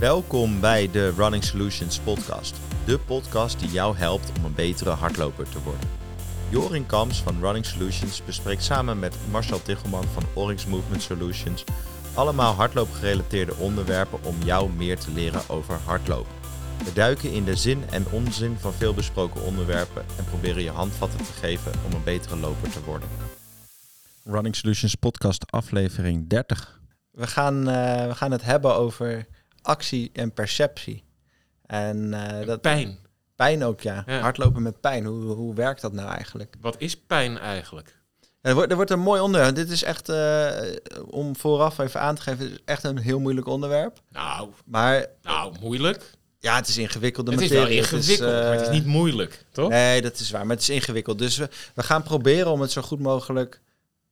Welkom 0.00 0.60
bij 0.60 0.90
de 0.90 1.10
Running 1.10 1.44
Solutions 1.44 1.98
podcast. 1.98 2.56
De 2.84 2.98
podcast 2.98 3.60
die 3.60 3.68
jou 3.68 3.96
helpt 3.96 4.32
om 4.38 4.44
een 4.44 4.54
betere 4.54 4.90
hardloper 4.90 5.48
te 5.48 5.62
worden. 5.62 5.88
Jorin 6.50 6.86
Kams 6.86 7.22
van 7.22 7.40
Running 7.40 7.66
Solutions 7.66 8.24
bespreekt 8.24 8.62
samen 8.62 8.98
met 8.98 9.16
Marcel 9.30 9.62
Tichelman 9.62 10.04
van 10.04 10.22
Oryx 10.34 10.66
Movement 10.66 11.02
Solutions 11.02 11.64
allemaal 12.14 12.52
hardloopgerelateerde 12.52 13.54
onderwerpen 13.54 14.24
om 14.24 14.36
jou 14.44 14.70
meer 14.70 14.98
te 14.98 15.10
leren 15.10 15.48
over 15.48 15.78
hardlopen. 15.84 16.32
We 16.84 16.92
duiken 16.92 17.32
in 17.32 17.44
de 17.44 17.56
zin 17.56 17.82
en 17.90 18.06
onzin 18.10 18.56
van 18.58 18.72
veel 18.72 18.94
besproken 18.94 19.42
onderwerpen 19.42 20.04
en 20.18 20.24
proberen 20.24 20.62
je 20.62 20.70
handvatten 20.70 21.18
te 21.18 21.32
geven 21.32 21.72
om 21.86 21.92
een 21.92 22.04
betere 22.04 22.36
loper 22.36 22.70
te 22.70 22.84
worden. 22.84 23.08
Running 24.24 24.56
Solutions 24.56 24.94
podcast 24.94 25.52
aflevering 25.52 26.28
30. 26.28 26.80
We 27.10 27.26
gaan, 27.26 27.68
eh, 27.68 28.06
we 28.06 28.14
gaan 28.14 28.32
het 28.32 28.42
hebben 28.42 28.74
over 28.74 29.26
actie 29.66 30.10
en 30.12 30.32
perceptie. 30.32 31.04
En 31.66 32.14
eh, 32.14 32.46
dat 32.46 32.60
Pijn. 32.60 32.98
pijn 33.36 33.64
ook, 33.64 33.80
ja. 33.80 34.02
Ja. 34.06 34.20
Hardlopen 34.20 34.62
met 34.62 34.80
pijn. 34.80 35.04
Hoe, 35.04 35.22
hoe 35.24 35.54
werkt 35.54 35.80
dat 35.80 35.92
nou 35.92 36.08
eigenlijk? 36.08 36.54
Wat 36.60 36.74
is 36.78 36.96
pijn 36.96 37.38
eigenlijk? 37.38 37.94
Ja, 38.20 38.48
er, 38.52 38.54
wordt, 38.54 38.70
er 38.70 38.76
wordt 38.76 38.90
een 38.90 39.00
mooi 39.00 39.20
onderwerp. 39.20 39.54
Dit 39.54 39.70
is 39.70 39.82
echt, 39.82 40.08
eh, 40.08 40.48
om 41.10 41.36
vooraf 41.36 41.78
even 41.78 42.00
aan 42.00 42.14
te 42.14 42.22
geven, 42.22 42.44
het 42.44 42.52
is 42.52 42.58
echt 42.64 42.84
een 42.84 42.98
heel 42.98 43.20
moeilijk 43.20 43.46
onderwerp. 43.46 44.00
Nou, 44.10 44.48
Maar 44.64 45.06
nou 45.22 45.54
moeilijk. 45.60 46.10
ja, 46.38 46.56
het 46.56 46.68
is 46.68 46.76
ingewikkelde 46.78 47.30
het 47.32 47.40
is 47.40 47.48
materie. 47.48 47.68
wel 47.68 47.78
ingewikkeld, 47.84 48.30
eh, 48.30 48.40
maar 48.40 48.52
het 48.52 48.60
is 48.60 48.68
niet 48.68 48.86
moeilijk, 48.86 49.44
toch? 49.52 49.68
Nee, 49.68 50.02
dat 50.02 50.18
is 50.18 50.30
waar. 50.30 50.46
Maar 50.46 50.54
het 50.56 50.68
is 50.68 50.70
ingewikkeld. 50.74 51.18
Dus 51.18 51.36
we, 51.36 51.48
we 51.74 51.82
gaan 51.82 52.02
proberen 52.02 52.50
om 52.50 52.60
het 52.60 52.70
zo 52.70 52.82
goed 52.82 53.00
mogelijk 53.00 53.60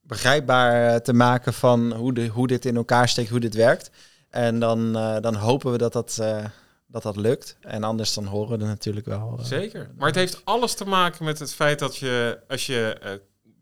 begrijpbaar 0.03 0.95
eh, 0.95 1.01
te 1.01 1.13
maken 1.13 1.53
van 1.55 1.93
hoe, 1.93 2.15
de, 2.15 2.27
hoe 2.27 2.47
dit 2.47 2.65
in 2.65 2.77
elkaar 2.77 3.09
steekt, 3.09 3.29
hoe 3.31 3.41
dit 3.41 3.55
werkt. 3.55 3.91
En 4.35 4.59
dan, 4.59 4.97
eh, 4.97 5.17
dan 5.21 5.35
hopen 5.35 5.73
we 5.73 5.79
dat 5.79 5.93
dat, 5.93 6.19
eh, 6.21 6.45
dat 6.87 7.03
dat 7.03 7.17
lukt. 7.17 7.57
En 7.61 7.83
anders 7.85 8.15
dan 8.15 8.25
horen 8.25 8.59
we 8.59 8.65
er 8.65 8.71
natuurlijk 8.71 9.07
wel. 9.07 9.37
eh, 9.39 9.45
Zeker. 9.45 9.91
Maar 9.97 10.07
het 10.07 10.17
heeft 10.17 10.41
alles 10.45 10.75
te 10.75 10.85
maken 10.85 11.25
met 11.25 11.39
het 11.39 11.55
feit 11.55 11.79
dat 11.79 11.97
je, 11.97 12.39
als 12.49 12.67
je 12.67 12.99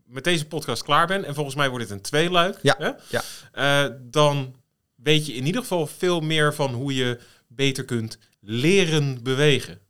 met 0.05 0.23
deze 0.23 0.45
podcast 0.47 0.83
klaar 0.83 1.07
bent, 1.07 1.25
en 1.25 1.33
volgens 1.33 1.55
mij 1.55 1.69
wordt 1.69 1.83
het 1.83 1.93
een 1.93 2.01
tweeluik, 2.01 2.59
Ja, 2.61 2.75
hè? 2.77 2.91
ja. 3.09 3.89
Dan 4.01 4.55
weet 4.95 5.25
je 5.25 5.33
in 5.33 5.45
ieder 5.45 5.61
geval 5.61 5.87
veel 5.87 6.19
meer 6.19 6.53
van 6.53 6.73
hoe 6.73 6.95
je 6.95 7.19
beter 7.47 7.85
kunt 7.85 8.17
leren 8.39 9.23
bewegen. 9.23 9.81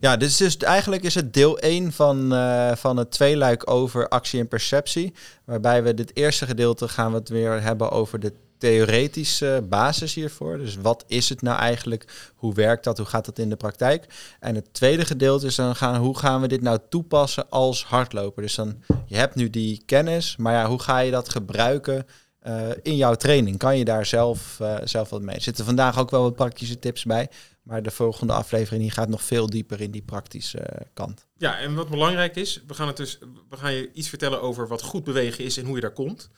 Ja, 0.00 0.16
dus, 0.16 0.36
dus 0.36 0.56
eigenlijk 0.56 1.02
is 1.02 1.14
het 1.14 1.34
deel 1.34 1.58
1 1.58 1.92
van, 1.92 2.28
van 2.76 2.96
het 2.96 3.10
tweeluik 3.10 3.70
over 3.70 4.08
actie 4.08 4.40
en 4.40 4.48
perceptie. 4.48 5.14
Waarbij 5.44 5.82
we 5.82 5.94
dit 5.94 6.16
eerste 6.16 6.46
gedeelte 6.46 6.88
gaan 6.88 7.10
we 7.12 7.18
het 7.18 7.28
weer 7.28 7.62
hebben 7.62 7.90
over 7.90 8.20
de 8.20 8.32
theoretische 8.58 9.66
basis 9.68 10.14
hiervoor. 10.14 10.58
Dus 10.58 10.76
wat 10.76 11.04
is 11.06 11.28
het 11.28 11.42
nou 11.42 11.58
eigenlijk? 11.58 12.32
Hoe 12.34 12.54
werkt 12.54 12.84
dat? 12.84 12.96
Hoe 12.96 13.06
gaat 13.06 13.24
dat 13.24 13.38
in 13.38 13.48
de 13.48 13.56
praktijk? 13.56 14.06
En 14.40 14.54
het 14.54 14.74
tweede 14.74 15.04
gedeelte 15.04 15.46
is 15.46 15.54
dan 15.54 15.76
gaan, 15.76 16.00
hoe 16.00 16.18
gaan 16.18 16.40
we 16.40 16.48
dit 16.48 16.62
nou 16.62 16.78
toepassen 16.88 17.50
als 17.50 17.84
hardloper? 17.84 18.42
Dus 18.42 18.54
dan, 18.54 18.82
je 19.06 19.16
hebt 19.16 19.34
nu 19.34 19.50
die 19.50 19.82
kennis, 19.86 20.36
maar 20.36 20.52
ja, 20.52 20.66
hoe 20.66 20.82
ga 20.82 20.98
je 20.98 21.10
dat 21.10 21.28
gebruiken 21.28 22.06
eh, 22.38 22.70
in 22.82 22.96
jouw 22.96 23.14
training? 23.14 23.58
Kan 23.58 23.78
je 23.78 23.84
daar 23.84 24.06
zelf, 24.06 24.60
eh, 24.60 24.76
zelf 24.84 25.10
wat 25.10 25.22
mee? 25.22 25.36
Er 25.36 25.42
zitten 25.42 25.64
vandaag 25.64 25.98
ook 25.98 26.10
wel 26.10 26.22
wat 26.22 26.34
praktische 26.34 26.78
tips 26.78 27.04
bij. 27.04 27.28
Maar 27.66 27.82
de 27.82 27.90
volgende 27.90 28.32
aflevering 28.32 28.82
die 28.82 28.90
gaat 28.90 29.08
nog 29.08 29.22
veel 29.22 29.46
dieper 29.46 29.80
in 29.80 29.90
die 29.90 30.02
praktische 30.02 30.58
eh, 30.58 30.86
kant. 30.94 31.26
Ja, 31.36 31.58
en 31.58 31.74
wat 31.74 31.88
belangrijk 31.88 32.36
is, 32.36 32.62
we 32.66 32.74
gaan, 32.74 32.86
het 32.86 32.96
dus, 32.96 33.18
we 33.48 33.56
gaan 33.56 33.72
je 33.72 33.92
iets 33.92 34.08
vertellen 34.08 34.42
over 34.42 34.68
wat 34.68 34.82
goed 34.82 35.04
bewegen 35.04 35.44
is 35.44 35.56
en 35.56 35.64
hoe 35.64 35.74
je 35.74 35.80
daar 35.80 35.92
komt. 35.92 36.30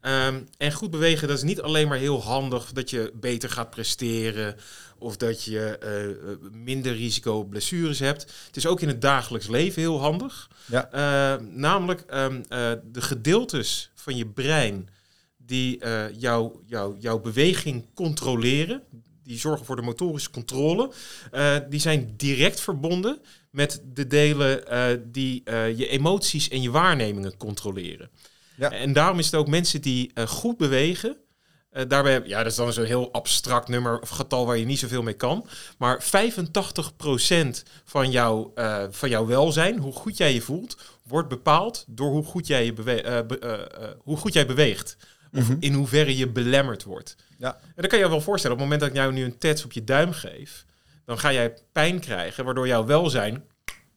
Ehm, 0.00 0.40
en 0.58 0.72
goed 0.72 0.90
bewegen, 0.90 1.28
dat 1.28 1.36
is 1.36 1.42
niet 1.42 1.60
alleen 1.60 1.88
maar 1.88 1.98
heel 1.98 2.22
handig 2.22 2.72
dat 2.72 2.90
je 2.90 3.12
beter 3.14 3.50
gaat 3.50 3.70
presteren 3.70 4.56
of 4.98 5.16
dat 5.16 5.44
je 5.44 5.78
eh, 5.78 6.50
minder 6.52 6.92
risico 6.92 7.38
op 7.38 7.50
blessures 7.50 7.98
hebt. 7.98 8.22
Het 8.46 8.56
is 8.56 8.66
ook 8.66 8.80
in 8.80 8.88
het 8.88 9.00
dagelijks 9.00 9.48
leven 9.48 9.82
heel 9.82 10.00
handig. 10.00 10.50
Ja. 10.66 10.90
Eh, 10.90 11.44
namelijk 11.46 12.00
ehm, 12.00 12.42
eh, 12.48 12.72
de 12.84 13.02
gedeeltes 13.02 13.90
van 13.94 14.16
je 14.16 14.26
brein 14.26 14.88
die 15.36 15.78
eh, 15.78 16.04
jouw 16.18 16.62
jou, 16.66 16.96
jouw 16.98 17.18
beweging 17.20 17.86
controleren, 17.94 18.82
die 19.26 19.38
zorgen 19.38 19.66
voor 19.66 19.76
de 19.76 19.82
motorische 19.82 20.30
controle, 20.30 20.90
eh, 21.30 21.56
die 21.68 21.80
zijn 21.80 22.14
direct 22.16 22.60
verbonden 22.60 23.18
met 23.50 23.82
de 23.92 24.06
delen 24.06 24.66
eh, 24.66 24.86
die 25.04 25.40
eh, 25.44 25.78
je 25.78 25.88
emoties 25.88 26.48
en 26.48 26.62
je 26.62 26.70
waarnemingen 26.70 27.36
controleren. 27.36 28.10
Ja. 28.56 28.70
En 28.72 28.92
daarom 28.92 29.18
is 29.18 29.24
het 29.26 29.34
ook 29.34 29.48
mensen 29.48 29.80
die 29.80 30.10
eh, 30.14 30.26
goed 30.26 30.56
bewegen. 30.56 31.16
eh, 31.70 31.84
daarbij, 31.88 32.22
ja, 32.24 32.38
dat 32.42 32.50
is 32.52 32.56
dan 32.58 32.72
zo'n 32.72 32.84
heel 32.84 33.12
abstract 33.12 33.68
nummer 33.68 34.00
of 34.00 34.08
getal 34.08 34.46
waar 34.46 34.56
je 34.56 34.64
niet 34.64 34.78
zoveel 34.78 35.02
mee 35.02 35.14
kan. 35.14 35.46
Maar 35.78 36.02
85% 36.02 37.62
van, 37.84 38.10
jouw 38.10 38.52
eh, 38.54 38.84
van 38.90 39.08
jouw 39.08 39.26
welzijn, 39.26 39.78
hoe 39.78 39.92
goed 39.92 40.16
jij 40.16 40.34
je 40.34 40.40
voelt, 40.40 40.76
wordt 41.02 41.28
bepaald 41.28 41.84
door 41.88 42.10
hoe 42.10 42.24
goed 42.24 42.46
jij, 42.46 42.64
je 42.64 42.72
bewe 42.72 43.24
be- 43.26 43.96
hoe 43.98 44.16
goed 44.16 44.32
jij 44.32 44.46
beweegt. 44.46 44.96
Of 45.32 45.48
in 45.60 45.72
hoeverre 45.74 46.16
je 46.16 46.28
belemmerd 46.28 46.84
wordt. 46.84 47.16
Ja. 47.38 47.54
En 47.54 47.72
dan 47.76 47.88
kan 47.88 47.98
je 47.98 48.04
je 48.04 48.10
wel 48.10 48.20
voorstellen, 48.20 48.56
op 48.56 48.62
het 48.62 48.70
moment 48.72 48.80
dat 48.80 48.88
ik 48.90 49.04
jou 49.04 49.12
nu 49.20 49.24
een 49.24 49.38
tats 49.38 49.64
op 49.64 49.72
je 49.72 49.84
duim 49.84 50.12
geef, 50.12 50.64
dan 51.04 51.18
ga 51.18 51.32
jij 51.32 51.54
pijn 51.72 52.00
krijgen, 52.00 52.44
waardoor 52.44 52.66
jouw 52.66 52.84
welzijn 52.84 53.44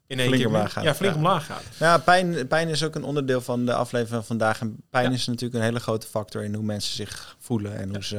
in 0.10 0.20
één 0.20 0.28
Flink 0.28 0.42
keer 0.44 0.52
omlaag 0.52 0.72
gaat, 0.74 0.84
Ja, 0.84 0.96
flink 0.96 1.14
ja. 1.14 1.20
omlaag 1.20 1.46
gaat. 1.46 1.64
Ja, 1.80 1.98
pijn, 1.98 2.48
pijn 2.48 2.68
is 2.68 2.84
ook 2.84 2.96
een 2.96 3.04
onderdeel 3.04 3.42
van 3.42 3.66
de 3.66 3.74
aflevering 3.74 4.16
van 4.16 4.26
vandaag. 4.26 4.60
En 4.62 4.78
pijn 4.90 5.06
Ja. 5.06 5.12
is 5.12 5.26
natuurlijk 5.28 5.54
een 5.54 5.62
hele 5.66 5.80
grote 5.80 6.08
factor 6.08 6.44
in 6.44 6.54
hoe 6.54 6.64
mensen 6.64 6.96
zich 6.96 7.36
voelen 7.40 7.78
en 7.78 7.90
hoe 7.90 8.04
ze 8.04 8.18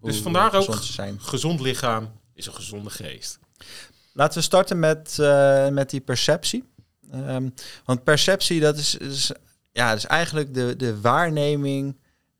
hoe 0.00 0.10
Dus 0.10 0.20
vandaar 0.20 0.54
ook 0.54 0.78
zijn. 0.82 1.20
gezond 1.20 1.60
lichaam 1.60 2.10
is 2.34 2.46
een 2.46 2.54
gezonde 2.54 2.90
geest. 2.90 3.38
Laten 4.12 4.38
we 4.38 4.44
starten 4.44 4.78
met, 4.78 5.18
eh, 5.18 5.68
met 5.68 5.90
die 5.90 6.00
perceptie. 6.00 6.64
Ehm, 7.12 7.48
want 7.84 8.04
perceptie, 8.04 8.60
dat 8.60 8.76
is, 8.78 8.96
is, 8.96 9.32
ja, 9.72 9.88
dat 9.88 9.98
is 9.98 10.06
eigenlijk 10.06 10.54
de, 10.54 10.76
de 10.76 11.00
waarneming. 11.00 11.96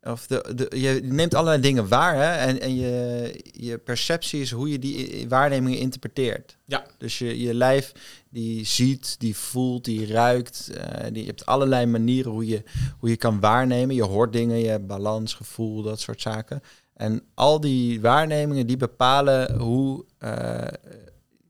Of 0.07 0.27
de, 0.27 0.53
de, 0.55 0.81
je 0.81 1.01
neemt 1.03 1.35
allerlei 1.35 1.63
dingen 1.63 1.89
waar. 1.89 2.15
Hè? 2.15 2.47
En, 2.47 2.61
en 2.61 2.75
je, 2.77 3.41
je 3.53 3.79
perceptie 3.79 4.41
is 4.41 4.51
hoe 4.51 4.71
je 4.71 4.79
die 4.79 5.29
waarnemingen 5.29 5.79
interpreteert. 5.79 6.57
Ja. 6.65 6.87
Dus 6.99 7.19
je, 7.19 7.41
je 7.41 7.55
lijf 7.55 7.93
die 8.31 8.65
ziet, 8.67 9.15
die 9.21 9.37
voelt, 9.37 9.85
die 9.85 10.07
ruikt. 10.07 10.71
eh, 10.71 11.05
die, 11.13 11.21
je 11.23 11.27
hebt 11.29 11.47
allerlei 11.47 11.87
manieren 11.87 12.33
hoe 12.33 12.47
je, 12.47 12.63
hoe 12.99 13.09
je 13.09 13.17
kan 13.17 13.41
waarnemen. 13.41 13.95
Je 13.95 14.03
hoort 14.05 14.33
dingen, 14.33 14.59
je 14.59 14.69
hebt 14.69 14.87
balans, 14.87 15.35
gevoel, 15.35 15.83
dat 15.83 16.01
soort 16.01 16.21
zaken. 16.21 16.61
En 16.95 17.23
al 17.35 17.61
die 17.61 18.01
waarnemingen 18.01 18.67
die 18.67 18.77
bepalen 18.77 19.59
hoe, 19.59 20.05
eh, 20.19 20.67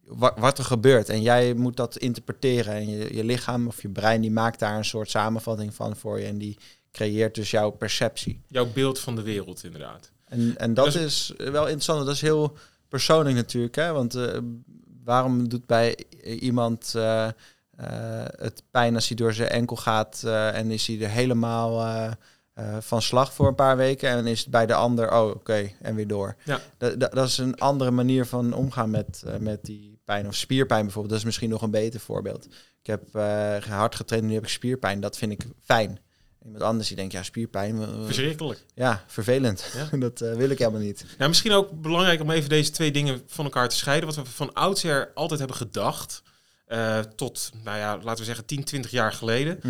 wa- 0.05 0.35
wat 0.39 0.59
er 0.59 0.65
gebeurt. 0.65 1.09
En 1.09 1.23
jij 1.23 1.55
moet 1.55 1.77
dat 1.77 1.97
interpreteren. 1.97 2.75
En 2.75 2.89
je, 2.89 3.15
je 3.15 3.25
lichaam 3.25 3.67
of 3.67 3.83
je 3.83 3.89
brein 3.89 4.21
die 4.21 4.31
maakt 4.31 4.59
daar 4.59 4.77
een 4.77 4.85
soort 4.85 5.11
samenvatting 5.11 5.75
van 5.75 5.97
voor 5.97 6.21
je. 6.21 6.27
En 6.27 6.39
die 6.39 6.57
creëert 6.97 7.35
dus 7.35 7.51
jouw 7.51 7.71
perceptie. 7.71 8.41
Jouw 8.49 8.73
beeld 8.73 9.01
van 9.01 9.17
de 9.17 9.23
wereld, 9.23 9.65
inderdaad. 9.65 10.11
En, 10.25 10.55
en 10.57 10.75
dat 10.75 10.95
is 10.95 11.33
wel 11.37 11.63
interessant. 11.63 12.07
Dat 12.07 12.15
is 12.15 12.21
heel 12.21 12.57
persoonlijk 12.89 13.37
natuurlijk. 13.37 13.75
Hè? 13.75 13.93
Want 13.93 14.15
eh, 14.15 14.39
waarom 15.05 15.49
doet 15.49 15.67
bij 15.67 15.97
iemand 16.25 16.93
eh, 16.95 17.27
eh, 17.27 17.33
het 18.37 18.63
pijn 18.71 18.95
als 18.95 19.09
hij 19.09 19.17
door 19.17 19.33
zijn 19.33 19.49
enkel 19.49 19.77
gaat 19.77 20.23
en 20.53 20.71
is 20.71 20.87
hij 20.87 21.01
er 21.01 21.11
helemaal 21.11 22.15
van 22.79 23.03
slag 23.03 23.33
voor 23.33 23.49
een 23.49 23.55
paar 23.55 23.77
weken 23.77 24.09
en 24.09 24.27
is 24.27 24.41
het 24.41 24.51
bij 24.51 24.67
de 24.67 24.75
ander, 24.75 25.13
oh 25.13 25.31
oké, 25.31 25.71
en 25.81 25.95
weer 25.95 26.07
door. 26.07 26.37
Ja. 26.45 26.61
Dat, 26.79 27.01
dat, 27.01 27.13
dat 27.13 27.29
is 27.29 27.39
een 27.39 27.57
andere 27.57 27.91
manier 27.91 28.27
van 28.27 28.53
omgaan 28.53 28.91
met, 28.91 29.25
met 29.41 29.65
die 29.65 29.99
pijn. 30.05 30.27
Of 30.27 30.35
spierpijn 30.35 30.83
bijvoorbeeld, 30.83 31.13
dat 31.13 31.19
is 31.19 31.27
misschien 31.27 31.51
nog 31.51 31.63
een 31.63 31.71
beter 31.71 32.01
voorbeeld. 32.01 32.47
Ik 32.83 32.87
heb 32.87 33.13
hard 33.69 33.95
getraind 33.95 34.25
en 34.25 34.29
nu 34.29 34.35
heb 34.35 34.43
ik 34.45 34.51
spierpijn. 34.51 35.01
Dat 35.01 35.17
vind 35.17 35.33
ik 35.33 35.47
fijn. 35.63 35.99
Iemand 36.47 36.63
anders 36.63 36.89
die 36.89 36.97
denkt, 36.97 37.13
ja, 37.13 37.23
spierpijn. 37.23 38.05
Verschrikkelijk. 38.05 38.65
ja, 38.75 39.05
vervelend. 39.07 39.73
Ja. 39.75 39.97
dat 40.07 40.21
eh, 40.21 40.33
wil 40.35 40.51
ik 40.51 40.59
helemaal 40.59 40.81
niet. 40.81 41.05
Ja, 41.19 41.29
misschien 41.29 41.53
ook 41.53 41.81
belangrijk 41.83 42.21
om 42.21 42.31
even 42.31 42.49
deze 42.49 42.71
twee 42.71 42.91
dingen 42.91 43.23
van 43.27 43.45
elkaar 43.45 43.69
te 43.69 43.77
scheiden. 43.77 44.07
Wat 44.07 44.17
we 44.17 44.25
van 44.25 44.53
oudsher 44.53 45.11
altijd 45.15 45.39
hebben 45.39 45.57
gedacht, 45.57 46.23
eh, 46.67 46.99
tot, 46.99 47.51
nou 47.65 47.79
ja, 47.79 47.97
laten 47.97 48.19
we 48.19 48.25
zeggen 48.25 48.45
10, 48.45 48.65
20 48.65 48.91
jaar 48.91 49.13
geleden. 49.13 49.61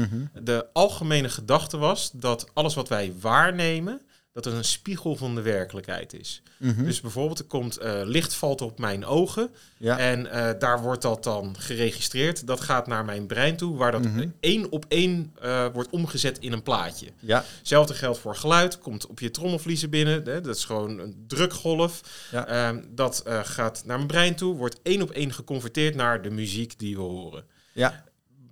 De 0.43 0.67
algemene 0.73 1.29
gedachte 1.29 1.77
was 1.77 2.11
dat 2.13 2.47
alles 2.55 2.75
wat 2.75 2.89
wij 2.89 3.15
waarnemen, 3.21 4.01
dat 4.37 4.45
het 4.45 4.55
een 4.55 4.65
spiegel 4.65 5.17
van 5.17 5.35
de 5.35 5.41
werkelijkheid 5.43 6.13
is. 6.13 6.43
Mhm. 6.59 6.85
Dus 6.85 7.01
bijvoorbeeld, 7.01 7.39
er 7.39 7.45
komt 7.45 7.77
eh, 7.77 8.01
licht 8.05 8.35
valt 8.35 8.61
op 8.61 8.79
mijn 8.79 9.05
ogen. 9.05 9.51
ja. 9.77 9.99
En 9.99 10.27
eh, 10.31 10.51
daar 10.59 10.81
wordt 10.83 11.03
dat 11.03 11.25
dan 11.25 11.57
geregistreerd. 11.59 12.47
Dat 12.47 12.61
gaat 12.61 12.87
naar 12.87 13.05
mijn 13.05 13.27
brein 13.27 13.57
toe, 13.57 13.77
waar 13.77 13.93
dat 13.93 14.03
Mhm. 14.05 14.29
één 14.41 14.71
op 14.73 14.85
één 14.89 15.33
eh, 15.41 15.67
wordt 15.73 15.91
omgezet 15.91 16.39
in 16.39 16.53
een 16.53 16.63
plaatje. 16.63 17.07
ja. 17.21 17.45
Hetzelfde 17.59 17.95
geldt 17.95 18.19
voor 18.19 18.37
geluid. 18.37 18.79
Komt 18.79 19.07
op 19.07 19.21
je 19.21 19.31
trommelvliezen 19.31 19.91
binnen. 19.91 20.15
Hè, 20.25 20.41
dat 20.41 20.57
is 20.57 20.65
gewoon 20.65 20.99
een 20.99 21.25
drukgolf. 21.27 22.01
Ja. 22.31 22.47
Ehm, 22.47 22.83
dat 22.91 23.23
gaat 23.43 23.83
naar 23.85 23.97
mijn 23.97 24.09
brein 24.09 24.35
toe. 24.37 24.57
Wordt 24.57 24.81
één 24.83 25.03
op 25.03 25.11
één 25.11 25.33
geconverteerd 25.33 25.95
naar 25.95 26.23
de 26.23 26.31
muziek 26.31 26.79
die 26.79 26.97
we 26.97 27.03
horen. 27.03 27.45
Ja. 27.73 28.05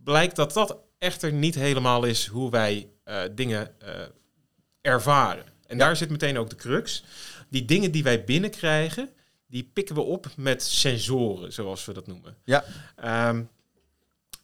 Blijkt 0.05 0.37
dat 0.37 0.53
dat 0.53 0.77
echter 0.99 1.33
niet 1.33 1.55
helemaal 1.55 2.05
is 2.05 2.27
hoe 2.27 2.51
wij 2.51 2.89
dingen 3.35 3.71
ervaren. 4.81 5.53
En 5.75 5.81
daar 5.81 5.97
zit 5.97 6.11
meteen 6.11 6.39
ook 6.39 6.51
de 6.51 6.57
crux. 6.57 7.05
Die 7.49 7.65
dingen 7.65 7.91
die 7.91 8.03
wij 8.03 8.25
binnenkrijgen, 8.25 9.09
die 9.47 9.71
pikken 9.73 9.95
we 9.95 10.01
op 10.01 10.27
met 10.37 10.63
sensoren, 10.63 11.53
zoals 11.53 11.85
we 11.85 11.93
dat 11.93 12.07
noemen. 12.07 12.37
Ja. 12.45 12.65
Ehm, 12.97 13.43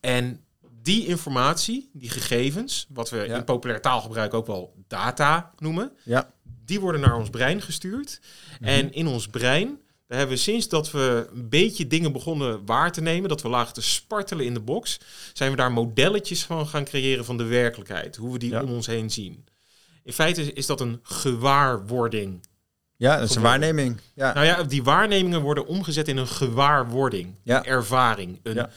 en 0.00 0.40
die 0.82 1.06
informatie, 1.06 1.90
die 1.92 2.10
gegevens, 2.10 2.86
wat 2.88 3.10
we 3.10 3.16
Ja. 3.16 3.36
in 3.36 3.44
populair 3.44 3.80
taalgebruik 3.80 4.34
ook 4.34 4.46
wel 4.46 4.74
data 4.88 5.52
noemen, 5.58 5.92
Ja. 6.04 6.30
die 6.64 6.80
worden 6.80 7.00
naar 7.00 7.16
ons 7.16 7.30
brein 7.30 7.62
gestuurd. 7.62 8.20
En 8.60 8.92
in 8.92 9.06
ons 9.06 9.26
brein, 9.28 9.78
daar 10.06 10.18
hebben 10.18 10.36
we 10.36 10.42
sinds 10.42 10.68
dat 10.68 10.90
we 10.90 11.28
een 11.34 11.48
beetje 11.48 11.86
dingen 11.86 12.12
begonnen 12.12 12.66
waar 12.66 12.92
te 12.92 13.00
nemen, 13.00 13.28
dat 13.28 13.42
we 13.42 13.48
lagen 13.48 13.74
te 13.74 13.82
spartelen 13.82 14.44
in 14.44 14.54
de 14.54 14.60
box, 14.60 14.98
zijn 15.32 15.50
we 15.50 15.56
daar 15.56 15.72
modelletjes 15.72 16.42
van 16.44 16.66
gaan 16.66 16.84
creëren 16.84 17.24
van 17.24 17.36
de 17.36 17.44
werkelijkheid, 17.44 18.16
hoe 18.16 18.32
we 18.32 18.38
die 18.38 18.50
Ja. 18.50 18.62
om 18.62 18.70
ons 18.70 18.86
heen 18.86 19.10
zien. 19.10 19.44
In 20.10 20.16
feite 20.16 20.52
is, 20.52 20.66
dat 20.66 20.80
een 20.80 21.00
gewaarwording. 21.02 22.40
Ja, 22.96 23.18
dat 23.18 23.30
is 23.30 23.34
een 23.36 23.42
waarneming. 23.42 24.00
Ja. 24.14 24.32
Nou 24.34 24.46
ja, 24.46 24.62
die 24.62 24.82
waarnemingen 24.82 25.40
worden 25.40 25.66
omgezet 25.66 26.08
in 26.08 26.16
een 26.16 26.26
gewaarwording, 26.26 27.34
Ja. 27.42 27.58
een 27.58 27.64
ervaring, 27.64 28.40
een 28.42 28.54
Ja. 28.54 28.70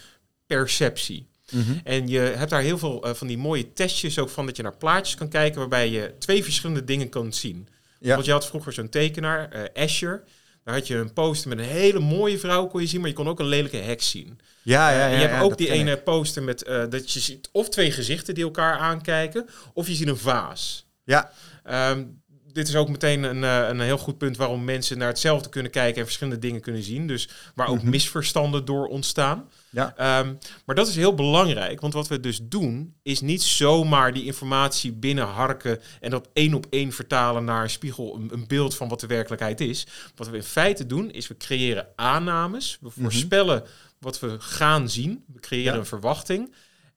perceptie. 0.47 1.27
Mhm. 1.51 1.71
En 1.83 2.07
je 2.07 2.19
hebt 2.19 2.49
daar 2.49 2.61
heel 2.61 2.77
veel 2.77 3.03
eh, 3.03 3.13
van 3.13 3.27
die 3.27 3.37
mooie 3.37 3.73
testjes 3.73 4.19
ook 4.19 4.29
van 4.29 4.45
dat 4.45 4.55
je 4.55 4.63
naar 4.63 4.75
plaatjes 4.77 5.15
kan 5.15 5.29
kijken 5.29 5.59
waarbij 5.59 5.89
je 5.89 6.13
twee 6.19 6.43
verschillende 6.43 6.83
dingen 6.83 7.09
kan 7.09 7.33
zien. 7.33 7.67
Ja. 7.99 8.13
Want 8.13 8.25
je 8.25 8.31
had 8.31 8.45
vroeger 8.47 8.73
zo'n 8.73 8.89
tekenaar, 8.89 9.49
eh 9.51 9.83
Asher. 9.83 10.23
Daar 10.63 10.73
had 10.75 10.87
je 10.87 10.95
een 10.95 11.13
poster 11.13 11.49
met 11.49 11.57
een 11.57 11.63
hele 11.65 11.99
mooie 11.99 12.39
vrouw 12.39 12.67
kon 12.67 12.81
je 12.81 12.87
zien, 12.87 12.99
maar 12.99 13.09
je 13.09 13.15
kon 13.15 13.27
ook 13.27 13.39
een 13.39 13.45
lelijke 13.45 13.77
heks 13.77 14.09
zien. 14.09 14.39
Ja, 14.61 14.89
ja, 14.89 14.95
Eh, 14.95 14.99
ja. 14.99 15.05
en 15.07 15.11
je 15.13 15.17
hebt 15.17 15.33
ja, 15.33 15.41
ook 15.41 15.57
die 15.57 15.67
ik. 15.67 15.73
ene 15.73 15.97
poster 15.97 16.43
met 16.43 16.59
dat 16.89 17.11
je 17.11 17.19
ziet 17.19 17.49
of 17.51 17.69
twee 17.69 17.91
gezichten 17.91 18.33
die 18.33 18.43
elkaar 18.43 18.77
aankijken, 18.77 19.45
of 19.73 19.87
je 19.87 19.93
ziet 19.93 20.07
een 20.07 20.17
vaas. 20.17 20.82
Ja, 21.03 21.31
Ehm, 21.63 22.03
dit 22.51 22.67
is 22.67 22.75
ook 22.75 22.89
meteen 22.89 23.23
een, 23.23 23.43
eh, 23.43 23.67
een 23.69 23.79
heel 23.79 23.97
goed 23.97 24.17
punt 24.17 24.37
waarom 24.37 24.63
mensen 24.63 24.97
naar 24.97 25.07
hetzelfde 25.07 25.49
kunnen 25.49 25.71
kijken 25.71 25.97
en 25.99 26.03
verschillende 26.05 26.39
dingen 26.39 26.61
kunnen 26.61 26.83
zien. 26.83 27.07
Dus 27.07 27.29
waar 27.55 27.67
ook 27.67 27.81
Mhm. 27.81 27.89
misverstanden 27.89 28.65
door 28.65 28.87
ontstaan. 28.87 29.49
Ja. 29.69 29.93
Ehm, 29.97 30.33
maar 30.65 30.75
dat 30.75 30.87
is 30.87 30.95
heel 30.95 31.13
belangrijk, 31.15 31.81
want 31.81 31.93
wat 31.93 32.07
we 32.07 32.19
dus 32.19 32.39
doen 32.43 32.95
is 33.03 33.21
niet 33.21 33.41
zomaar 33.43 34.13
die 34.13 34.23
informatie 34.25 34.91
binnenharken 34.91 35.79
en 35.99 36.09
dat 36.11 36.29
één 36.33 36.53
op 36.53 36.65
één 36.69 36.91
vertalen 36.91 37.43
naar 37.45 37.63
een 37.63 37.69
spiegel, 37.69 38.15
een, 38.15 38.29
een 38.33 38.47
beeld 38.47 38.75
van 38.75 38.87
wat 38.89 38.99
de 38.99 39.07
werkelijkheid 39.07 39.61
is. 39.61 39.87
Wat 40.15 40.29
we 40.29 40.35
in 40.37 40.43
feite 40.43 40.85
doen 40.85 41.11
is 41.11 41.27
we 41.27 41.37
creëren 41.37 41.87
aannames, 41.95 42.77
we 42.81 42.89
voorspellen 42.89 43.63
wat 43.99 44.19
we 44.19 44.35
gaan 44.39 44.89
zien, 44.89 45.23
we 45.33 45.39
creëren 45.39 45.73
Ja. 45.73 45.79
een 45.79 45.85
verwachting 45.85 46.53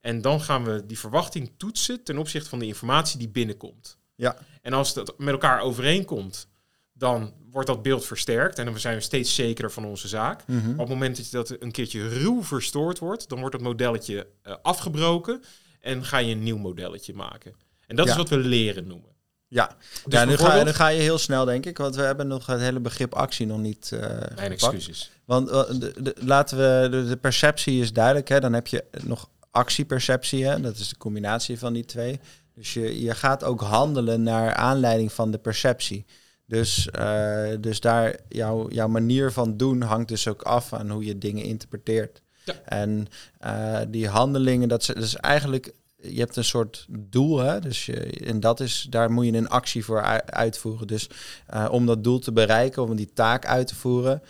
en 0.06 0.20
dan 0.20 0.40
gaan 0.40 0.64
we 0.64 0.86
die 0.86 0.98
verwachting 0.98 1.52
toetsen 1.56 2.02
ten 2.02 2.18
opzichte 2.18 2.48
van 2.48 2.58
de 2.58 2.66
informatie 2.66 3.18
die 3.18 3.28
binnenkomt. 3.28 3.96
ja. 4.14 4.36
En 4.62 4.72
als 4.72 4.94
dat 4.94 5.14
met 5.18 5.28
elkaar 5.28 5.60
overeenkomt, 5.60 6.48
dan 6.92 7.32
wordt 7.50 7.68
dat 7.68 7.82
beeld 7.82 8.04
versterkt 8.06 8.58
en 8.58 8.64
dan 8.64 8.78
zijn 8.78 8.94
we 8.96 9.00
steeds 9.02 9.34
zekerder 9.34 9.72
van 9.72 9.84
onze 9.84 10.08
zaak. 10.08 10.46
Mhm. 10.46 10.70
Op 10.70 10.78
het 10.78 10.88
moment 10.88 11.16
dat 11.16 11.24
je 11.30 11.36
dat 11.36 11.56
een 11.58 11.70
keertje 11.72 12.08
ruw 12.08 12.42
verstoord 12.42 12.98
wordt, 12.98 13.28
dan 13.28 13.38
wordt 13.40 13.54
het 13.54 13.62
modelletje 13.64 14.26
eh, 14.42 14.54
afgebroken 14.62 15.42
en 15.80 16.04
ga 16.04 16.18
je 16.18 16.32
een 16.32 16.42
nieuw 16.42 16.56
modelletje 16.58 17.14
maken. 17.14 17.54
En 17.86 17.96
dat 17.96 18.04
Ja. 18.06 18.10
is 18.12 18.16
wat 18.18 18.28
we 18.28 18.36
leren 18.38 18.86
noemen. 18.86 19.10
Ja, 19.48 19.76
Dus 20.04 20.12
ja 20.12 20.24
nu, 20.24 20.36
ga, 20.36 20.62
nu 20.62 20.72
ga 20.72 20.88
je 20.88 21.00
heel 21.00 21.18
snel, 21.18 21.44
denk 21.44 21.66
ik. 21.66 21.78
Want 21.78 21.94
we 21.96 22.02
hebben 22.02 22.26
nog 22.26 22.46
het 22.46 22.60
hele 22.60 22.80
begrip 22.80 23.14
actie 23.14 23.46
nog 23.46 23.58
niet 23.58 23.92
eh 23.92 24.00
Mijn 24.00 24.20
gepakt. 24.20 24.50
excuses. 24.52 25.10
Want 25.24 25.48
eh, 25.50 25.62
de, 25.78 26.02
de- 26.02 26.16
laten 26.20 26.56
we, 26.58 26.88
de, 26.90 27.08
de 27.08 27.16
perceptie 27.16 27.80
is 27.80 27.92
duidelijk. 27.92 28.28
Hè? 28.28 28.40
Dan 28.40 28.52
heb 28.52 28.66
je 28.66 28.84
nog 29.02 29.28
actieperceptie. 29.56 30.44
Hè? 30.44 30.60
Dat 30.60 30.76
is 30.76 30.88
de 30.88 30.96
combinatie 30.96 31.58
van 31.58 31.72
die 31.72 31.84
twee. 31.84 32.20
Dus 32.54 32.74
je, 32.74 33.02
je 33.02 33.14
gaat 33.14 33.44
ook 33.44 33.60
handelen 33.60 34.22
naar 34.22 34.54
aanleiding 34.54 35.12
van 35.12 35.30
de 35.30 35.38
perceptie. 35.38 36.04
Dus, 36.46 36.90
eh, 36.90 37.48
dus 37.60 37.80
daar 37.80 38.16
jouw, 38.28 38.70
jouw 38.70 38.88
manier 38.88 39.32
van 39.32 39.56
doen 39.56 39.82
hangt 39.82 40.08
dus 40.08 40.28
ook 40.28 40.42
af 40.42 40.72
aan 40.72 40.90
hoe 40.90 41.04
je 41.04 41.18
dingen 41.18 41.44
interpreteert. 41.44 42.22
Ja. 42.44 42.54
En 42.64 43.06
eh, 43.38 43.80
die 43.88 44.08
handelingen, 44.08 44.68
dat 44.68 44.80
is, 44.80 44.86
dat 44.86 45.02
is 45.02 45.14
eigenlijk, 45.14 45.72
je 45.96 46.18
hebt 46.18 46.36
een 46.36 46.44
soort 46.44 46.86
doel, 46.88 47.38
hè? 47.38 47.60
Dus 47.60 47.86
je, 47.86 47.94
en 48.24 48.40
dat 48.40 48.60
is, 48.60 48.86
daar 48.90 49.10
moet 49.10 49.26
je 49.26 49.32
een 49.32 49.48
actie 49.48 49.84
voor 49.84 50.02
ui- 50.02 50.22
uitvoeren. 50.26 50.86
Dus 50.86 51.08
eh, 51.46 51.68
om 51.70 51.86
dat 51.86 52.04
doel 52.04 52.18
te 52.18 52.32
bereiken, 52.32 52.82
om 52.82 52.96
die 52.96 53.12
taak 53.12 53.46
uit 53.46 53.66
te 53.66 53.74
voeren, 53.74 54.22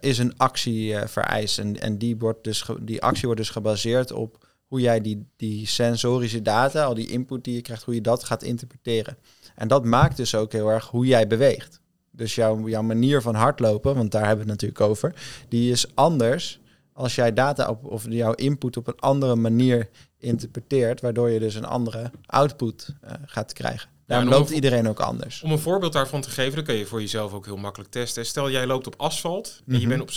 is 0.00 0.18
een 0.18 0.36
actie 0.36 0.96
vereist. 0.98 1.58
En, 1.58 1.80
en 1.80 1.98
die, 1.98 2.16
wordt 2.16 2.44
dus 2.44 2.64
die 2.80 3.02
actie 3.02 3.24
wordt 3.24 3.40
dus 3.40 3.50
gebaseerd 3.50 4.12
op 4.12 4.43
hoe 4.66 4.80
jij 4.80 5.00
die, 5.00 5.26
die 5.36 5.66
sensorische 5.66 6.42
data, 6.42 6.84
al 6.84 6.94
die 6.94 7.10
input 7.10 7.44
die 7.44 7.54
je 7.54 7.62
krijgt, 7.62 7.82
hoe 7.82 7.94
je 7.94 8.00
dat 8.00 8.24
gaat 8.24 8.42
interpreteren. 8.42 9.16
En 9.54 9.68
dat 9.68 9.84
maakt 9.84 10.16
dus 10.16 10.34
ook 10.34 10.52
heel 10.52 10.68
erg 10.68 10.86
hoe 10.86 11.06
jij 11.06 11.26
beweegt. 11.26 11.80
Dus 12.10 12.34
jouw, 12.34 12.68
jouw 12.68 12.82
manier 12.82 13.22
van 13.22 13.34
hardlopen, 13.34 13.94
want 13.94 14.12
daar 14.12 14.26
hebben 14.26 14.44
we 14.44 14.50
het 14.52 14.60
natuurlijk 14.60 14.90
over, 14.90 15.14
die 15.48 15.70
is 15.70 15.94
anders 15.94 16.60
als 16.92 17.14
jij 17.14 17.32
data 17.32 17.68
op, 17.68 17.84
of 17.84 18.06
jouw 18.08 18.32
input 18.32 18.76
op 18.76 18.86
een 18.86 18.98
andere 18.98 19.36
manier 19.36 19.88
interpreteert, 20.18 21.00
waardoor 21.00 21.30
je 21.30 21.38
dus 21.38 21.54
een 21.54 21.64
andere 21.64 22.10
output 22.26 22.94
eh, 23.00 23.12
gaat 23.26 23.52
krijgen. 23.52 23.93
Daarom 24.06 24.28
om- 24.28 24.34
loopt 24.34 24.50
iedereen 24.50 24.88
ook 24.88 25.00
anders. 25.00 25.42
Om 25.42 25.52
een 25.52 25.58
voorbeeld 25.58 25.92
daarvan 25.92 26.20
te 26.20 26.30
geven, 26.30 26.54
dan 26.54 26.64
kun 26.64 26.74
je 26.74 26.86
voor 26.86 27.00
jezelf 27.00 27.32
ook 27.32 27.44
heel 27.44 27.56
makkelijk 27.56 27.90
testen. 27.90 28.26
Stel, 28.26 28.50
jij 28.50 28.66
loopt 28.66 28.86
op 28.86 28.94
asfalt 28.96 29.62
en 29.66 29.72
je, 29.80 29.86
Mhm. 29.86 29.88
bent 29.88 30.00
op, 30.02 30.10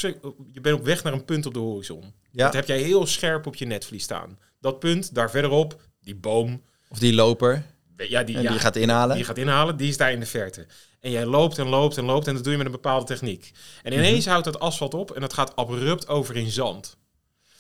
je 0.52 0.62
bent 0.62 0.80
op 0.80 0.86
weg 0.86 1.04
naar 1.04 1.14
een 1.14 1.26
punt 1.26 1.46
op 1.46 1.54
de 1.54 1.60
horizon. 1.60 2.14
Ja. 2.32 2.44
Dat 2.46 2.54
heb 2.54 2.68
jij 2.68 2.78
heel 2.82 3.06
scherp 3.06 3.46
op 3.48 3.56
je 3.56 3.66
netvlies 3.66 4.04
staan. 4.04 4.40
Dat 4.62 4.80
punt, 4.80 5.16
daar 5.16 5.30
verderop, 5.30 5.82
die 6.02 6.16
boom, 6.16 6.62
Of 6.90 7.00
die 7.00 7.14
loper, 7.14 7.64
ja, 7.98 8.24
die, 8.24 8.36
en 8.36 8.42
ja, 8.42 8.50
die 8.52 8.60
gaat 8.60 8.76
inhalen. 8.76 9.16
die 9.16 9.26
gaat 9.26 9.38
inhalen, 9.38 9.78
die 9.78 9.90
is 9.90 9.98
daar 9.98 10.12
in 10.12 10.20
de 10.20 10.26
verte. 10.26 10.66
En 11.00 11.12
jij 11.12 11.26
loopt 11.26 11.58
en 11.58 11.68
loopt 11.68 11.98
en 11.98 12.06
loopt 12.06 12.28
en 12.28 12.34
dat 12.34 12.44
doe 12.44 12.52
je 12.52 12.58
met 12.58 12.66
een 12.68 12.72
bepaalde 12.72 13.06
techniek. 13.06 13.52
En 13.84 13.94
ineens 13.94 14.26
houdt 14.26 14.46
dat 14.46 14.60
asfalt 14.60 14.94
op 14.94 15.12
en 15.12 15.22
dat 15.22 15.34
gaat 15.34 15.56
abrupt 15.56 16.08
over 16.08 16.36
in 16.36 16.50
zand. 16.52 16.98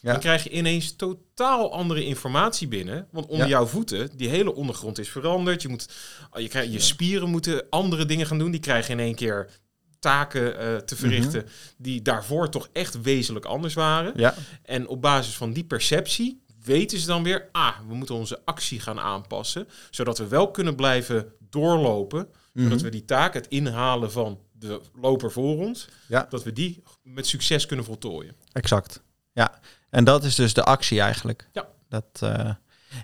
Ja. 0.01 0.11
Dan 0.11 0.19
krijg 0.21 0.43
je 0.43 0.49
ineens 0.49 0.95
totaal 0.95 1.73
andere 1.73 2.05
informatie 2.05 2.67
binnen. 2.67 3.07
Want 3.11 3.25
onder 3.25 3.45
Ja. 3.47 3.51
jouw 3.51 3.65
voeten, 3.65 4.09
die 4.17 4.29
hele 4.29 4.55
ondergrond 4.55 4.97
is 4.99 5.09
veranderd. 5.09 5.61
Je, 5.61 5.67
moet, 5.67 5.89
je, 6.33 6.47
krijgt, 6.47 6.73
je 6.73 6.79
spieren 6.79 7.29
moeten 7.29 7.65
andere 7.69 8.05
dingen 8.05 8.25
gaan 8.25 8.37
doen. 8.39 8.51
Die 8.51 8.59
krijgen 8.59 8.91
in 8.91 8.99
één 8.99 9.15
keer 9.15 9.49
taken 9.99 10.59
eh, 10.59 10.75
te 10.75 10.95
verrichten 10.95 11.45
die 11.77 12.01
daarvoor 12.01 12.49
toch 12.49 12.69
echt 12.73 13.01
wezenlijk 13.01 13.45
anders 13.45 13.73
waren. 13.73 14.13
Ja, 14.15 14.33
En 14.63 14.87
op 14.87 15.01
basis 15.01 15.35
van 15.35 15.53
die 15.53 15.63
perceptie 15.63 16.41
weten 16.63 16.99
ze 16.99 17.07
dan 17.07 17.23
weer, 17.23 17.49
ah, 17.51 17.77
we 17.87 17.93
moeten 17.95 18.15
onze 18.15 18.41
actie 18.45 18.79
gaan 18.79 18.99
aanpassen, 18.99 19.67
zodat 19.91 20.17
we 20.17 20.27
wel 20.27 20.51
kunnen 20.51 20.75
blijven 20.75 21.33
doorlopen, 21.49 22.27
zodat 22.53 22.73
Mhm. 22.73 22.83
we 22.83 22.89
die 22.89 23.05
taak, 23.05 23.33
het 23.33 23.47
inhalen 23.47 24.11
van 24.11 24.39
de 24.51 24.81
loper 25.01 25.31
voor 25.31 25.57
ons, 25.57 25.87
Ja. 26.07 26.27
dat 26.29 26.43
we 26.43 26.53
die 26.53 26.83
met 27.03 27.27
succes 27.27 27.65
kunnen 27.65 27.85
voltooien. 27.85 28.35
exact. 28.51 29.01
Ja, 29.33 29.59
en 29.89 30.03
dat 30.03 30.23
is 30.23 30.35
dus 30.35 30.53
de 30.53 30.63
actie 30.63 31.01
eigenlijk. 31.01 31.47
Ja. 31.51 31.67
Dat, 31.89 32.05
eh, 32.19 32.29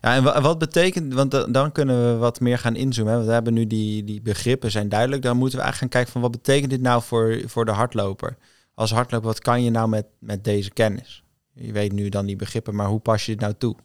ja, 0.01 0.15
en 0.15 0.23
wa- 0.23 0.41
wat 0.41 0.57
betekent, 0.59 1.13
want 1.13 1.31
da- 1.31 1.45
dan 1.45 1.71
kunnen 1.71 2.11
we 2.11 2.17
wat 2.17 2.39
meer 2.39 2.57
gaan 2.59 2.75
inzoomen. 2.75 3.09
Hè? 3.11 3.17
Want 3.17 3.27
we 3.27 3.33
hebben 3.35 3.53
nu 3.53 3.67
die, 3.67 4.03
die 4.03 4.21
begrippen 4.21 4.71
zijn 4.71 4.89
duidelijk. 4.89 5.21
Dan 5.21 5.37
moeten 5.37 5.57
we 5.57 5.63
eigenlijk 5.63 5.93
gaan 5.93 6.01
kijken 6.01 6.21
van 6.21 6.31
wat 6.31 6.41
betekent 6.41 6.69
dit 6.69 6.81
nou 6.81 7.01
voor, 7.01 7.41
voor 7.45 7.65
de 7.65 7.71
hardloper? 7.71 8.37
Als 8.75 8.91
hardloper, 8.91 9.27
wat 9.27 9.39
kan 9.39 9.63
je 9.63 9.69
nou 9.69 9.89
met, 9.89 10.05
met 10.19 10.43
deze 10.43 10.69
kennis? 10.71 11.23
Je 11.53 11.71
weet 11.71 11.91
nu 11.91 12.09
dan 12.09 12.25
die 12.25 12.35
begrippen, 12.35 12.75
maar 12.75 12.87
hoe 12.87 12.99
pas 12.99 13.25
je 13.25 13.31
dit 13.31 13.41
nou 13.41 13.53
toe? 13.57 13.75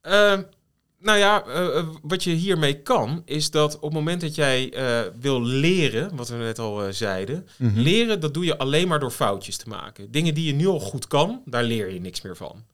Ehm, 0.00 0.42
nou 1.00 1.18
ja, 1.18 1.44
eh, 1.44 1.78
eh, 1.78 1.86
wat 2.02 2.24
je 2.24 2.30
hiermee 2.30 2.82
kan, 2.82 3.22
is 3.24 3.50
dat 3.50 3.74
op 3.76 3.82
het 3.82 3.92
moment 3.92 4.20
dat 4.20 4.34
jij 4.34 4.72
eh, 4.72 5.00
wil 5.20 5.42
leren, 5.42 6.16
wat 6.16 6.28
we 6.28 6.36
net 6.36 6.58
al 6.58 6.92
zeiden, 6.92 7.46
Mhm. 7.56 7.80
leren, 7.80 8.20
dat 8.20 8.34
doe 8.34 8.44
je 8.44 8.58
alleen 8.58 8.88
maar 8.88 9.00
door 9.00 9.10
foutjes 9.10 9.56
te 9.56 9.68
maken. 9.68 10.10
Dingen 10.10 10.34
die 10.34 10.46
je 10.46 10.52
nu 10.52 10.66
al 10.66 10.80
goed 10.80 11.06
kan, 11.06 11.42
daar 11.44 11.64
leer 11.64 11.92
je 11.92 12.00
niks 12.00 12.22
meer 12.22 12.36
van. 12.36 12.64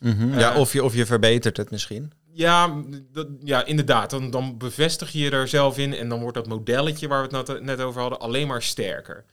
Mhm. 0.00 0.38
Ja, 0.38 0.56
of 0.56 0.72
je, 0.72 0.84
of 0.84 0.94
je 0.94 1.06
verbetert 1.06 1.56
het 1.56 1.70
misschien. 1.70 2.12
Ja, 2.32 2.82
dat, 3.12 3.28
ja 3.42 3.64
inderdaad. 3.64 4.10
Dan, 4.10 4.30
dan 4.30 4.58
bevestig 4.58 5.10
je 5.12 5.18
je 5.18 5.30
er 5.30 5.48
zelf 5.48 5.78
in 5.78 5.94
en 5.94 6.08
dan 6.08 6.20
wordt 6.20 6.36
dat 6.36 6.46
modelletje 6.46 7.08
waar 7.08 7.28
we 7.28 7.36
het 7.36 7.62
net 7.62 7.80
over 7.80 8.00
hadden 8.00 8.20
alleen 8.20 8.46
maar 8.46 8.62
sterker. 8.62 9.24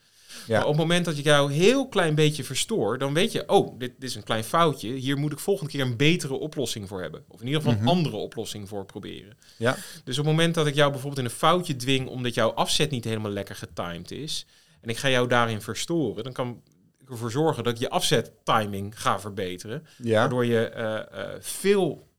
Ja. 0.46 0.56
Maar 0.56 0.62
op 0.66 0.72
het 0.72 0.80
moment 0.80 1.04
dat 1.04 1.16
ik 1.16 1.24
jou 1.24 1.52
heel 1.52 1.88
klein 1.88 2.14
beetje 2.14 2.44
verstoor, 2.44 2.98
dan 2.98 3.14
weet 3.14 3.32
je, 3.32 3.48
oh, 3.48 3.78
dit, 3.78 3.92
dit 3.98 4.08
is 4.10 4.14
een 4.14 4.22
klein 4.22 4.44
foutje. 4.44 4.88
Hier 4.92 5.16
moet 5.16 5.32
ik 5.32 5.38
volgende 5.38 5.70
keer 5.72 5.80
een 5.80 5.96
betere 5.96 6.34
oplossing 6.34 6.88
voor 6.88 7.00
hebben. 7.00 7.24
Of 7.28 7.40
in 7.40 7.46
ieder 7.46 7.60
geval 7.62 7.76
Mhm. 7.76 7.82
een 7.88 7.94
andere 7.94 8.16
oplossing 8.16 8.68
voor 8.68 8.84
proberen. 8.84 9.36
Ja. 9.56 9.76
Dus 10.04 10.18
op 10.18 10.24
het 10.24 10.34
moment 10.34 10.54
dat 10.54 10.66
ik 10.66 10.74
jou 10.74 10.90
bijvoorbeeld 10.90 11.20
in 11.20 11.30
een 11.30 11.36
foutje 11.38 11.76
dwing 11.76 12.08
omdat 12.08 12.34
jouw 12.34 12.50
afzet 12.50 12.90
niet 12.90 13.04
helemaal 13.04 13.30
lekker 13.30 13.54
getimed 13.54 14.10
is, 14.10 14.46
en 14.80 14.88
ik 14.88 14.96
ga 14.96 15.08
jou 15.08 15.28
daarin 15.28 15.60
verstoren, 15.60 16.24
dan 16.24 16.32
kan 16.32 16.60
ik 17.00 17.10
ervoor 17.10 17.30
zorgen 17.30 17.64
dat 17.64 17.72
ik 17.72 17.78
je 17.78 17.90
afzettiming 17.90 19.00
ga 19.00 19.20
verbeteren. 19.20 19.86
Ja. 19.96 20.18
Waardoor 20.20 20.44
je 20.46 20.66
eh, 20.68 20.96
eh, 20.98 21.28
veel 21.40 22.10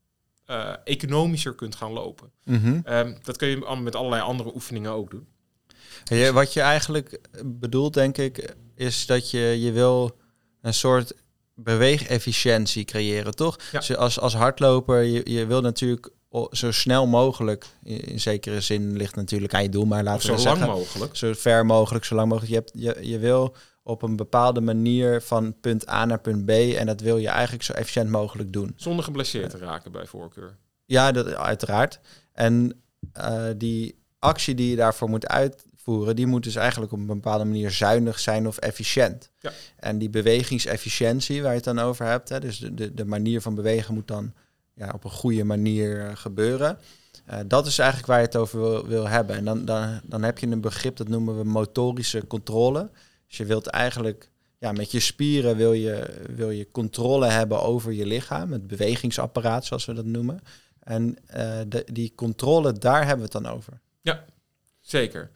eh, 0.44 0.72
economischer 0.84 1.54
kunt 1.54 1.74
gaan 1.74 1.92
lopen. 1.92 2.30
Mhm. 2.44 2.80
Ehm, 2.84 3.14
dat 3.22 3.36
kun 3.36 3.48
je 3.48 3.76
met 3.82 3.94
allerlei 3.94 4.22
andere 4.22 4.54
oefeningen 4.54 4.90
ook 4.90 5.10
doen. 5.10 5.26
Je- 6.04 6.32
wat 6.32 6.52
je 6.52 6.60
eigenlijk 6.60 7.20
bedoelt, 7.44 7.94
denk 7.94 8.18
ik, 8.18 8.54
is 8.74 9.06
dat 9.06 9.30
je, 9.30 9.60
je 9.60 9.72
wil 9.72 10.16
een 10.60 10.74
soort 10.74 11.12
beweegefficiëntie 11.54 12.84
creëren, 12.84 13.34
toch? 13.34 13.58
Ja. 13.72 13.78
Dus 13.78 13.96
als, 13.96 14.20
als 14.20 14.34
hardloper, 14.34 15.02
je, 15.02 15.30
je 15.32 15.46
wil 15.46 15.60
natuurlijk 15.60 16.10
zo 16.50 16.70
snel 16.70 17.06
mogelijk, 17.06 17.66
in, 17.82 18.20
zekere 18.20 18.60
zin 18.60 18.96
ligt 18.96 19.14
natuurlijk 19.16 19.54
aan 19.54 19.62
je 19.62 19.68
doel, 19.68 19.84
maar 19.84 20.02
laten 20.02 20.22
zo 20.22 20.34
we 20.34 20.42
lang 20.42 20.56
zeggen, 20.58 20.74
mogelijk. 20.74 21.16
zo 21.16 21.32
ver 21.36 21.66
mogelijk, 21.66 22.04
zo 22.04 22.14
lang 22.14 22.28
mogelijk. 22.28 22.52
Je, 22.52 22.58
hebt, 22.58 23.00
je, 23.00 23.08
je 23.10 23.18
wil 23.18 23.54
op 23.82 24.02
een 24.02 24.16
bepaalde 24.16 24.60
manier 24.60 25.22
van 25.22 25.60
punt 25.60 25.88
A 25.88 26.04
naar 26.04 26.20
punt 26.20 26.44
B 26.44 26.50
en 26.50 26.86
dat 26.86 27.00
wil 27.00 27.16
je 27.16 27.28
eigenlijk 27.28 27.62
zo 27.62 27.72
efficiënt 27.72 28.10
mogelijk 28.10 28.52
doen. 28.52 28.72
Zonder 28.76 29.04
geblesseerd 29.04 29.50
te 29.50 29.58
raken 29.58 29.92
bij 29.92 30.06
voorkeur. 30.06 30.56
Ja, 30.84 31.12
dat, 31.12 31.34
uiteraard. 31.34 32.00
En 32.32 32.82
eh, 33.12 33.44
die 33.56 34.02
actie 34.18 34.54
die 34.54 34.70
je 34.70 34.76
daarvoor 34.76 35.08
moet 35.08 35.24
die 36.14 36.26
moet 36.26 36.42
dus 36.42 36.54
eigenlijk 36.54 36.92
op 36.92 36.98
een 36.98 37.06
bepaalde 37.06 37.44
manier 37.44 37.70
zuinig 37.70 38.18
zijn 38.18 38.46
of 38.46 38.58
efficiënt. 38.58 39.30
Ja. 39.38 39.52
En 39.76 39.98
die 39.98 40.10
bewegingsefficiëntie 40.10 41.42
waar 41.42 41.50
je 41.50 41.56
het 41.56 41.64
dan 41.64 41.78
over 41.78 42.06
hebt, 42.06 42.28
hè, 42.28 42.40
dus 42.40 42.58
de, 42.58 42.74
de, 42.74 42.94
de 42.94 43.04
manier 43.04 43.40
van 43.40 43.54
bewegen 43.54 43.94
moet 43.94 44.08
dan 44.08 44.32
ja, 44.74 44.90
op 44.94 45.04
een 45.04 45.10
goede 45.10 45.44
manier 45.44 46.06
eh, 46.06 46.16
gebeuren. 46.16 46.78
Eh, 47.24 47.38
dat 47.46 47.66
is 47.66 47.78
eigenlijk 47.78 48.08
waar 48.08 48.18
je 48.20 48.26
het 48.26 48.36
over 48.36 48.60
wil, 48.60 48.86
wil 48.86 49.08
hebben. 49.08 49.36
En 49.36 49.44
dan, 49.44 49.64
dan, 49.64 50.00
dan 50.04 50.22
heb 50.22 50.38
je 50.38 50.46
een 50.46 50.60
begrip, 50.60 50.96
dat 50.96 51.08
noemen 51.08 51.38
we 51.38 51.44
motorische 51.44 52.26
controle. 52.26 52.90
Dus 53.26 53.36
je 53.36 53.44
wilt 53.44 53.66
eigenlijk 53.66 54.30
ja, 54.58 54.72
met 54.72 54.90
je 54.90 55.00
spieren 55.00 55.56
wil 55.56 55.72
je, 55.72 56.24
wil 56.34 56.50
je 56.50 56.70
controle 56.70 57.26
hebben 57.26 57.62
over 57.62 57.92
je 57.92 58.06
lichaam, 58.06 58.52
het 58.52 58.66
bewegingsapparaat 58.66 59.64
zoals 59.64 59.84
we 59.84 59.92
dat 59.92 60.04
noemen. 60.04 60.40
En 60.78 61.16
eh, 61.26 61.60
de, 61.68 61.86
die 61.92 62.12
controle, 62.14 62.72
daar 62.72 63.06
hebben 63.06 63.26
we 63.26 63.32
het 63.32 63.44
dan 63.44 63.52
over. 63.52 63.80
Zeker. 64.80 65.30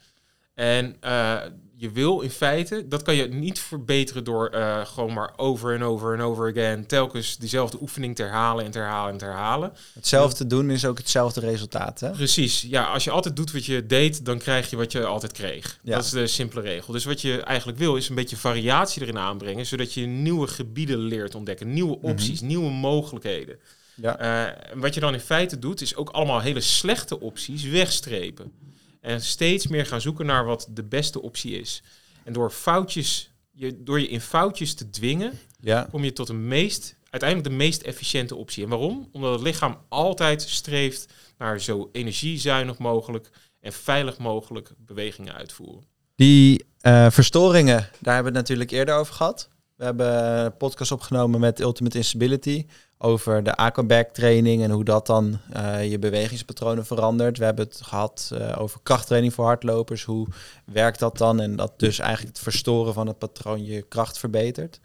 En 0.59 0.97
eh, 1.01 1.37
je 1.75 1.91
wil 1.91 2.21
in 2.21 2.31
feite, 2.31 2.89
dat 2.89 3.03
kan 3.03 3.15
je 3.15 3.29
niet 3.29 3.59
verbeteren 3.59 4.25
door 4.25 4.49
eh, 4.49 4.87
gewoon 4.87 5.13
maar 5.13 5.33
over 5.37 5.75
en 5.75 5.83
over 5.83 6.15
en 6.15 6.21
over 6.21 6.51
again 6.51 6.87
telkens 6.87 7.37
diezelfde 7.37 7.79
oefening 7.81 8.17
te 8.17 8.23
herhalen 8.23 8.65
en 8.65 8.71
te 8.71 8.79
herhalen 8.79 9.13
en 9.13 9.19
te 9.19 9.25
herhalen. 9.25 9.73
Hetzelfde 9.95 10.47
doen 10.47 10.71
is 10.71 10.85
ook 10.85 10.99
hetzelfde 10.99 11.41
resultaat. 11.41 12.01
Hè? 12.01 12.11
Precies. 12.11 12.63
Ja, 12.63 12.85
als 12.85 13.05
je 13.05 13.11
altijd 13.11 13.37
doet 13.37 13.53
wat 13.53 13.65
je 13.65 13.87
deed, 13.87 14.25
dan 14.25 14.39
krijg 14.39 14.71
je 14.71 14.77
wat 14.77 14.93
je 14.93 15.05
altijd 15.05 15.33
kreeg. 15.33 15.79
Ja. 15.83 15.95
Dat 15.95 16.05
is 16.05 16.11
de 16.11 16.27
simpele 16.27 16.61
regel. 16.61 16.93
Dus 16.93 17.05
wat 17.05 17.21
je 17.21 17.43
eigenlijk 17.43 17.79
wil, 17.79 17.97
is 17.97 18.09
een 18.09 18.15
beetje 18.15 18.37
variatie 18.37 19.03
erin 19.03 19.19
aanbrengen, 19.19 19.67
zodat 19.67 19.95
je 19.95 20.07
nieuwe 20.07 20.47
gebieden 20.47 20.99
leert 20.99 21.35
ontdekken, 21.35 21.73
nieuwe 21.73 21.99
opties, 22.01 22.41
nieuwe 22.41 22.71
mogelijkheden. 22.71 23.59
Ja. 23.95 24.19
Eh, 24.19 24.73
en 24.73 24.81
wat 24.81 24.95
je 24.95 25.01
dan 25.01 25.15
in 25.15 25.21
feite 25.21 25.59
doet, 25.59 25.81
is 25.81 25.97
ook 25.97 26.11
allemaal 26.11 26.41
hele 26.41 26.61
slechte 26.61 27.21
opties 27.21 27.65
wegstrepen. 27.65 28.53
En 29.01 29.21
steeds 29.21 29.67
meer 29.67 29.87
gaan 29.87 30.01
zoeken 30.01 30.27
naar 30.27 30.45
wat 30.45 30.69
de 30.71 30.85
beste 30.85 31.23
optie 31.23 31.61
is. 31.61 31.83
En 32.25 32.33
door 32.33 32.51
foutjes, 32.51 33.33
je, 33.51 33.83
door 33.83 34.01
je 34.01 34.09
in 34.09 34.21
foutjes 34.21 34.75
te 34.75 34.91
dwingen, 34.91 35.39
ja. 35.61 35.89
kom 35.91 36.05
je 36.05 36.13
tot 36.13 36.27
de 36.27 36.33
meest, 36.33 36.97
uiteindelijk 37.11 37.51
de 37.51 37.57
meest 37.57 37.83
efficiënte 37.83 38.35
optie. 38.35 38.65
En 38.65 38.69
waarom? 38.69 39.09
Omdat 39.13 39.33
het 39.33 39.43
lichaam 39.43 39.77
altijd 39.89 40.43
streeft 40.43 41.13
naar 41.39 41.61
zo 41.61 41.89
energiezuinig 41.93 42.79
mogelijk 42.79 43.31
en 43.61 43.73
veilig 43.73 44.19
mogelijk 44.19 44.73
bewegingen 44.79 45.35
uitvoeren. 45.35 45.85
Die 46.15 46.65
eh, 46.81 47.11
verstoringen, 47.11 47.91
daar 48.01 48.15
hebben 48.15 48.33
we 48.33 48.39
het 48.39 48.49
natuurlijk 48.49 48.71
eerder 48.71 48.95
over 48.95 49.15
gehad. 49.15 49.49
We 49.77 49.85
hebben 49.85 50.45
een 50.45 50.57
podcast 50.57 50.93
opgenomen 50.93 51.41
met 51.41 51.61
Ultimate 51.61 51.97
Instability 51.97 52.67
over 52.99 53.43
de 53.43 53.55
aquaback 53.55 54.09
training 54.09 54.63
en 54.63 54.71
hoe 54.71 54.85
dat 54.85 55.07
dan 55.07 55.39
eh, 55.53 55.91
je 55.91 55.99
bewegingspatronen 55.99 56.87
verandert. 56.87 57.39
We 57.39 57.45
hebben 57.45 57.65
het 57.65 57.81
gehad 57.83 58.31
eh, 58.35 58.61
over 58.61 58.81
krachttraining 58.83 59.35
voor 59.35 59.45
hardlopers. 59.45 60.05
Hoe 60.05 60.27
werkt 60.65 60.99
dat 60.99 61.19
dan? 61.19 61.41
En 61.41 61.57
dat 61.57 61.79
dus 61.79 61.99
eigenlijk 61.99 62.37
het 62.37 62.45
verstoren 62.45 62.95
van 62.95 63.07
het 63.07 63.19
patroon 63.19 63.65
je 63.65 63.83
kracht 63.83 64.19
verbetert. 64.19 64.81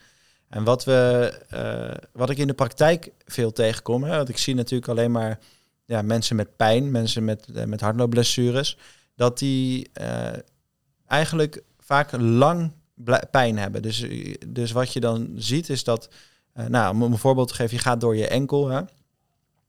En 0.49 0.63
wat, 0.63 0.83
we, 0.83 1.31
eh, 1.49 2.07
wat 2.11 2.29
ik 2.29 2.37
in 2.37 2.47
de 2.47 2.53
praktijk 2.53 3.11
veel 3.25 3.51
tegenkom, 3.51 4.03
hè, 4.03 4.15
want 4.15 4.29
ik 4.29 4.37
zie 4.37 4.55
natuurlijk 4.55 4.89
alleen 4.89 5.11
maar 5.11 5.39
ja, 5.85 6.01
mensen 6.01 6.35
met 6.35 6.55
pijn, 6.55 6.91
mensen 6.91 7.25
met, 7.25 7.47
met 7.65 7.81
hardloopblessures, 7.81 8.77
dat 9.15 9.37
die 9.37 9.91
eigenlijk 11.07 11.63
vaak 11.79 12.11
lang 12.11 12.71
pijn 13.31 13.57
hebben. 13.57 13.81
Dus, 13.81 14.05
dus 14.47 14.71
wat 14.71 14.93
je 14.93 14.99
dan 14.99 15.31
ziet 15.35 15.69
is 15.69 15.83
dat, 15.83 16.09
eh, 16.53 16.65
nou, 16.65 16.93
om 16.93 17.01
een 17.01 17.17
voorbeeld 17.17 17.47
te 17.47 17.53
geven, 17.53 17.75
je 17.75 17.81
gaat 17.83 18.01
door 18.01 18.15
je 18.15 18.27
enkel. 18.27 18.67
Hè? 18.69 18.81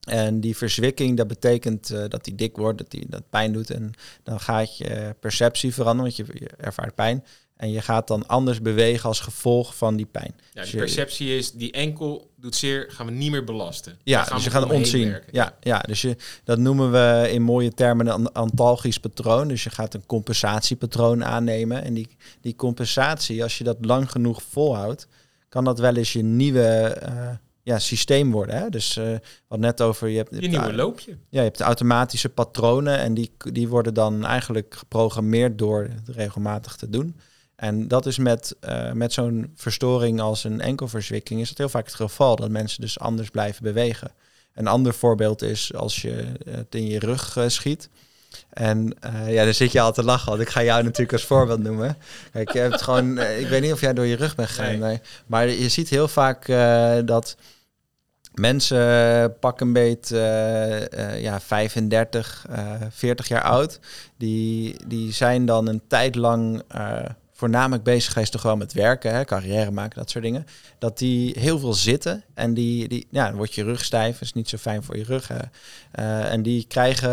En 0.04 0.40
die 0.40 0.56
verzwikking, 0.56 1.16
dat 1.16 1.26
betekent 1.26 1.90
eh, 1.90 2.04
dat 2.08 2.24
die 2.24 2.34
dik 2.34 2.56
wordt, 2.56 2.78
dat 2.78 2.90
die 2.90 3.06
dat 3.08 3.22
pijn 3.30 3.52
doet. 3.52 3.70
En 3.70 3.92
dan 4.22 4.40
gaat 4.40 4.76
je 4.76 5.14
perceptie 5.20 5.74
veranderen, 5.74 6.12
want 6.16 6.28
je, 6.28 6.38
je 6.38 6.50
ervaart 6.56 6.94
pijn. 6.94 7.24
En 7.56 7.70
je 7.70 7.80
gaat 7.80 8.08
dan 8.08 8.26
anders 8.26 8.62
bewegen 8.62 9.08
als 9.08 9.20
gevolg 9.20 9.76
van 9.76 9.96
die 9.96 10.06
pijn. 10.06 10.34
Ja, 10.52 10.60
Dus 10.60 10.70
de 10.70 10.76
je- 10.76 10.82
perceptie 10.82 11.36
is, 11.36 11.52
die 11.52 11.72
enkel 11.72 12.30
doet 12.36 12.56
zeer, 12.56 12.86
gaan 12.90 13.06
we 13.06 13.12
niet 13.12 13.30
meer 13.30 13.44
belasten. 13.44 13.98
Ja, 14.02 14.22
gaan 14.24 14.34
dus 14.36 14.44
je 14.44 14.50
gaat 14.50 14.70
ontzien. 14.70 15.16
Ja, 15.30 15.56
ja, 15.60 15.78
dus 15.78 16.02
je, 16.02 16.16
dat 16.44 16.58
noemen 16.58 16.92
we 16.92 17.28
in 17.30 17.42
mooie 17.42 17.72
termen 17.72 18.06
een 18.06 18.32
antalgisch 18.32 18.98
patroon. 18.98 19.48
Dus 19.48 19.64
je 19.64 19.70
gaat 19.70 19.94
een 19.94 20.06
compensatiepatroon 20.06 21.24
aannemen. 21.24 21.82
En 21.84 21.94
die, 21.94 22.08
die 22.40 22.56
compensatie, 22.56 23.42
als 23.42 23.58
je 23.58 23.64
dat 23.64 23.76
lang 23.80 24.10
genoeg 24.10 24.42
volhoudt, 24.42 25.06
kan 25.54 25.64
dat 25.64 25.78
wel 25.78 25.96
eens 25.96 26.12
je 26.12 26.22
nieuwe 26.22 26.66
eh, 26.66 27.28
ja, 27.62 27.78
systeem 27.78 28.30
worden. 28.30 28.56
Hè? 28.56 28.70
Dus 28.70 28.96
eh 28.96 29.14
wat 29.48 29.58
net 29.58 29.80
over 29.80 30.08
je 30.08 30.16
hebt. 30.16 30.30
Je 30.40 30.48
nieuwe 30.48 30.74
loopje. 30.74 31.10
Ja, 31.10 31.40
je 31.40 31.46
hebt 31.46 31.60
automatische 31.60 32.28
patronen 32.28 32.98
en 32.98 33.14
die, 33.14 33.32
die 33.52 33.68
worden 33.68 33.94
dan 33.94 34.24
eigenlijk 34.24 34.74
geprogrammeerd 34.74 35.58
door 35.58 35.82
het 35.82 36.16
regelmatig 36.16 36.76
te 36.76 36.90
doen. 36.90 37.16
En 37.56 37.88
dat 37.88 38.06
is 38.06 38.18
met, 38.18 38.56
eh, 38.60 38.92
met 38.92 39.12
zo'n 39.12 39.52
verstoring 39.54 40.20
als 40.20 40.44
een 40.44 40.60
enkelverzwikking 40.60 41.40
is 41.40 41.48
het 41.48 41.58
heel 41.58 41.68
vaak 41.68 41.84
het 41.84 41.94
geval 41.94 42.36
dat 42.36 42.50
mensen 42.50 42.80
dus 42.80 42.98
anders 42.98 43.30
blijven 43.30 43.62
bewegen. 43.62 44.10
Een 44.54 44.66
ander 44.66 44.94
voorbeeld 44.94 45.42
is 45.42 45.74
als 45.74 46.02
je 46.02 46.24
het 46.50 46.74
in 46.74 46.86
je 46.86 46.98
rug 46.98 47.36
eh, 47.36 47.48
schiet. 47.48 47.88
En 48.50 48.96
eh, 49.00 49.32
ja, 49.32 49.44
dan 49.44 49.54
zit 49.54 49.72
je 49.72 49.80
al 49.80 49.92
te 49.92 50.04
lachen, 50.04 50.28
want 50.28 50.40
ik 50.40 50.48
ga 50.48 50.62
jou 50.62 50.82
natuurlijk 50.82 51.12
als 51.12 51.24
voorbeeld 51.24 51.62
noemen. 51.62 51.96
Kijk, 52.32 52.52
je 52.52 52.58
hebt 52.58 52.82
gewoon, 52.82 53.18
eh, 53.18 53.40
ik 53.40 53.48
weet 53.48 53.62
niet 53.62 53.72
of 53.72 53.80
jij 53.80 53.92
door 53.94 54.06
je 54.06 54.16
rug 54.16 54.34
bent 54.34 54.48
gegaan, 54.48 54.66
Nee. 54.66 54.78
nee. 54.78 55.00
maar 55.26 55.48
je 55.48 55.68
ziet 55.68 55.88
heel 55.88 56.08
vaak 56.08 56.48
eh, 56.48 56.96
dat 57.04 57.36
mensen 58.34 59.38
pak 59.40 59.60
een 59.60 59.72
beet 59.72 60.08
ja, 61.18 61.40
35, 61.40 62.46
eh 62.50 62.70
40 62.90 63.28
jaar 63.28 63.42
oud. 63.42 63.78
Die, 64.16 64.76
die 64.86 65.12
zijn 65.12 65.46
dan 65.46 65.68
een 65.68 65.82
tijd 65.88 66.14
lang 66.14 66.62
voornamelijk 67.44 67.82
bezig 67.82 68.12
geweest 68.12 68.32
toch 68.32 68.42
wel 68.42 68.56
met 68.56 68.72
werken, 68.72 69.14
hè, 69.14 69.24
carrière 69.24 69.70
maken, 69.70 69.98
dat 69.98 70.10
soort 70.10 70.24
dingen. 70.24 70.46
Dat 70.78 70.98
die 70.98 71.34
heel 71.38 71.58
veel 71.58 71.74
zitten 71.74 72.24
en 72.34 72.54
die, 72.54 72.88
die 72.88 73.06
ja, 73.10 73.34
wordt 73.34 73.54
je 73.54 73.62
rug 73.62 73.84
stijf, 73.84 74.20
is 74.20 74.32
niet 74.32 74.48
zo 74.48 74.56
fijn 74.56 74.82
voor 74.82 74.96
je 74.96 75.04
rug. 75.04 75.28
hè. 75.28 75.38
Eh, 75.90 76.32
en 76.32 76.42
die 76.42 76.64
krijgen 76.66 77.10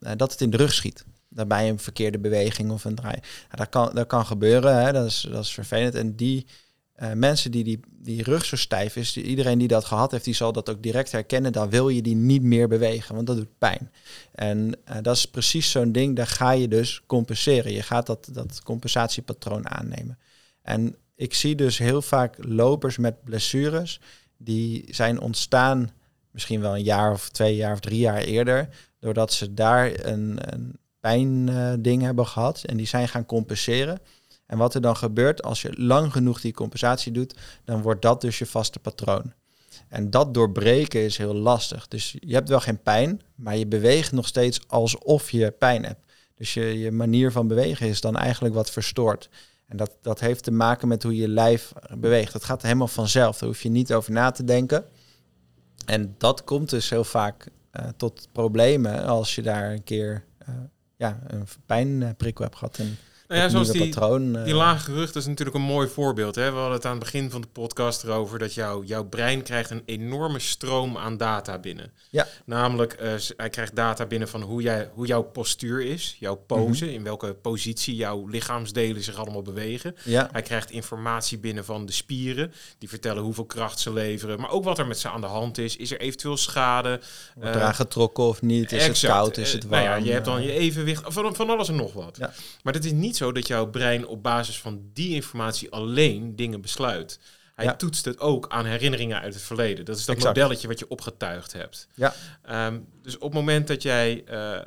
eh, 0.00 0.12
dat 0.16 0.32
het 0.32 0.40
in 0.40 0.50
de 0.50 0.56
rug 0.56 0.72
schiet. 0.72 1.04
Daarbij 1.28 1.68
een 1.68 1.78
verkeerde 1.78 2.18
beweging 2.18 2.70
of 2.70 2.84
een 2.84 2.94
draai. 2.94 3.18
Ja, 3.50 3.56
dat, 3.56 3.68
kan, 3.68 3.90
dat 3.94 4.06
kan 4.06 4.26
gebeuren, 4.26 4.84
hè, 4.84 4.92
dat, 4.92 5.06
is, 5.06 5.26
dat 5.30 5.44
is 5.44 5.52
vervelend. 5.52 5.94
En 5.94 6.16
die 6.16 6.46
eh, 6.94 7.12
mensen 7.12 7.50
die, 7.50 7.64
die 7.64 7.80
die 8.04 8.22
rug 8.22 8.44
zo 8.44 8.56
stijf 8.56 8.96
is, 8.96 9.16
iedereen 9.16 9.58
die 9.58 9.68
dat 9.68 9.84
gehad 9.84 10.10
heeft, 10.10 10.24
die 10.24 10.34
zal 10.34 10.52
dat 10.52 10.70
ook 10.70 10.82
direct 10.82 11.12
herkennen. 11.12 11.52
Dan 11.52 11.70
wil 11.70 11.88
je 11.88 12.02
die 12.02 12.16
niet 12.16 12.42
meer 12.42 12.68
bewegen, 12.68 13.14
want 13.14 13.26
dat 13.26 13.36
doet 13.36 13.58
pijn. 13.58 13.90
En 14.32 14.76
eh, 14.84 14.96
dat 15.02 15.16
is 15.16 15.26
precies 15.26 15.70
zo'n 15.70 15.92
ding, 15.92 16.16
daar 16.16 16.26
ga 16.26 16.50
je 16.50 16.68
dus 16.68 17.02
compenseren. 17.06 17.72
Je 17.72 17.82
gaat 17.82 18.06
dat, 18.06 18.28
dat 18.32 18.62
compensatiepatroon 18.62 19.68
aannemen. 19.68 20.18
En 20.62 20.96
ik 21.14 21.34
zie 21.34 21.54
dus 21.54 21.78
heel 21.78 22.02
vaak 22.02 22.36
lopers 22.38 22.98
met 22.98 23.24
blessures, 23.24 24.00
die 24.36 24.84
zijn 24.90 25.20
ontstaan 25.20 25.90
misschien 26.30 26.60
wel 26.60 26.74
een 26.74 26.82
jaar 26.82 27.12
of 27.12 27.28
twee 27.28 27.56
jaar 27.56 27.72
of 27.72 27.80
drie 27.80 27.98
jaar 27.98 28.20
eerder, 28.20 28.68
doordat 28.98 29.32
ze 29.32 29.54
daar 29.54 30.06
een, 30.06 30.38
een 30.52 30.78
pijnding 31.00 32.02
hebben 32.02 32.26
gehad 32.26 32.64
en 32.64 32.76
die 32.76 32.86
zijn 32.86 33.08
gaan 33.08 33.26
compenseren. 33.26 34.00
En 34.46 34.58
wat 34.58 34.74
er 34.74 34.80
dan 34.80 34.96
gebeurt, 34.96 35.42
als 35.42 35.62
je 35.62 35.80
lang 35.80 36.12
genoeg 36.12 36.40
die 36.40 36.52
compensatie 36.52 37.12
doet, 37.12 37.34
dan 37.64 37.82
wordt 37.82 38.02
dat 38.02 38.20
dus 38.20 38.38
je 38.38 38.46
vaste 38.46 38.78
patroon. 38.78 39.32
En 39.88 40.10
dat 40.10 40.34
doorbreken 40.34 41.00
is 41.00 41.16
heel 41.16 41.34
lastig. 41.34 41.88
Dus 41.88 42.16
je 42.20 42.34
hebt 42.34 42.48
wel 42.48 42.60
geen 42.60 42.82
pijn, 42.82 43.22
maar 43.34 43.56
je 43.56 43.66
beweegt 43.66 44.12
nog 44.12 44.26
steeds 44.26 44.60
alsof 44.68 45.30
je 45.30 45.50
pijn 45.50 45.84
hebt. 45.84 46.12
Dus 46.36 46.54
je, 46.54 46.78
je 46.78 46.90
manier 46.90 47.32
van 47.32 47.48
bewegen 47.48 47.88
is 47.88 48.00
dan 48.00 48.16
eigenlijk 48.16 48.54
wat 48.54 48.70
verstoord. 48.70 49.28
En 49.66 49.76
dat, 49.76 49.90
dat 50.02 50.20
heeft 50.20 50.44
te 50.44 50.50
maken 50.50 50.88
met 50.88 51.02
hoe 51.02 51.16
je 51.16 51.28
lijf 51.28 51.72
beweegt. 51.98 52.32
Dat 52.32 52.44
gaat 52.44 52.62
helemaal 52.62 52.88
vanzelf. 52.88 53.38
Daar 53.38 53.48
hoef 53.48 53.62
je 53.62 53.68
niet 53.68 53.92
over 53.92 54.12
na 54.12 54.30
te 54.30 54.44
denken. 54.44 54.84
En 55.86 56.14
dat 56.18 56.44
komt 56.44 56.70
dus 56.70 56.90
heel 56.90 57.04
vaak 57.04 57.48
eh, 57.70 57.88
tot 57.96 58.28
problemen 58.32 59.04
als 59.04 59.34
je 59.34 59.42
daar 59.42 59.72
een 59.72 59.84
keer 59.84 60.24
eh, 60.38 60.54
ja, 60.96 61.20
een 61.26 61.46
pijnprikkel 61.66 62.44
hebt 62.44 62.56
gehad. 62.56 62.78
En 62.78 62.98
Nou 63.34 63.46
ja, 63.46 63.52
zoals 63.52 63.70
die, 63.70 63.88
patroon. 63.88 64.36
eh, 64.36 64.44
die 64.44 64.54
lage 64.54 64.92
rug, 64.92 65.06
dat 65.12 65.22
is 65.22 65.28
natuurlijk 65.28 65.56
een 65.56 65.62
mooi 65.62 65.88
voorbeeld. 65.88 66.34
Hè? 66.34 66.50
We 66.50 66.56
hadden 66.56 66.74
het 66.76 66.84
aan 66.84 66.90
het 66.94 67.00
begin 67.00 67.30
van 67.30 67.40
de 67.40 67.46
podcast 67.46 68.02
erover 68.04 68.38
dat 68.38 68.54
jouw 68.54 68.82
jouw 68.82 69.04
brein 69.04 69.42
krijgt 69.42 69.70
een 69.70 69.82
enorme 69.86 70.38
stroom 70.38 70.96
aan 70.98 71.16
data 71.16 71.58
binnen. 71.58 71.92
Ja. 72.10 72.26
Namelijk, 72.46 72.92
eh, 72.92 73.12
s- 73.16 73.32
hij 73.36 73.48
krijgt 73.50 73.76
data 73.76 74.06
binnen 74.06 74.28
van 74.28 74.42
hoe, 74.42 74.62
jij, 74.62 74.90
hoe 74.94 75.06
jouw 75.06 75.22
postuur 75.22 75.82
is, 75.82 76.16
jouw 76.18 76.34
pose, 76.34 76.84
Mhm. 76.84 76.94
in 76.94 77.02
welke 77.02 77.34
positie 77.34 77.94
jouw 77.96 78.26
lichaamsdelen 78.26 79.02
zich 79.02 79.16
allemaal 79.16 79.42
bewegen. 79.42 79.94
ja, 80.04 80.28
Hij 80.32 80.42
krijgt 80.42 80.70
informatie 80.70 81.38
binnen 81.38 81.64
van 81.64 81.86
de 81.86 81.92
spieren, 81.92 82.52
die 82.78 82.88
vertellen 82.88 83.22
hoeveel 83.22 83.44
kracht 83.46 83.80
ze 83.80 83.92
leveren, 83.92 84.40
maar 84.40 84.50
ook 84.50 84.64
wat 84.64 84.78
er 84.78 84.86
met 84.86 84.98
ze 84.98 85.08
aan 85.08 85.20
de 85.20 85.26
hand 85.26 85.58
is. 85.58 85.76
Is 85.76 85.90
er 85.90 86.00
eventueel 86.00 86.36
schade? 86.36 87.00
wordt 87.34 87.56
Eh, 87.56 87.74
getrokken 87.74 88.24
of 88.24 88.42
niet? 88.42 88.72
Is 88.72 88.86
het 88.86 89.00
koud? 89.00 89.36
Is 89.36 89.48
Eh, 89.48 89.54
het 89.54 89.64
warm? 89.64 89.84
Nou 89.84 89.98
ja, 89.98 90.04
je 90.06 90.12
hebt 90.12 90.24
dan 90.24 90.38
Eh, 90.38 90.44
je 90.44 90.52
evenwicht, 90.52 91.02
van, 91.06 91.34
van 91.34 91.50
alles 91.50 91.68
en 91.68 91.76
nog 91.76 91.92
wat. 91.92 92.16
Ja. 92.18 92.32
Maar 92.62 92.72
het 92.74 92.84
is 92.84 92.92
niet 92.92 93.16
zo 93.16 93.23
dat 93.32 93.46
jouw 93.46 93.66
brein 93.70 94.06
op 94.06 94.22
basis 94.22 94.58
van 94.60 94.90
die 94.92 95.14
informatie 95.14 95.70
alleen 95.70 96.36
dingen 96.36 96.60
besluit. 96.60 97.20
Hij 97.54 97.64
Ja. 97.64 97.74
toetst 97.76 98.04
het 98.04 98.18
ook 98.18 98.48
aan 98.48 98.64
herinneringen 98.64 99.20
uit 99.20 99.34
het 99.34 99.42
verleden. 99.42 99.84
Dat 99.84 99.98
is 99.98 100.04
dat 100.04 100.16
Exact. 100.16 100.36
modelletje 100.36 100.68
wat 100.68 100.78
je 100.78 100.88
opgetuigd 100.88 101.52
hebt. 101.52 101.88
Ja. 101.94 102.14
Ehm, 102.42 102.80
dus 103.02 103.14
op 103.14 103.22
het 103.22 103.32
moment 103.32 103.66
dat 103.66 103.82
jij, 103.82 104.24
eh, 104.26 104.56
eh, 104.56 104.64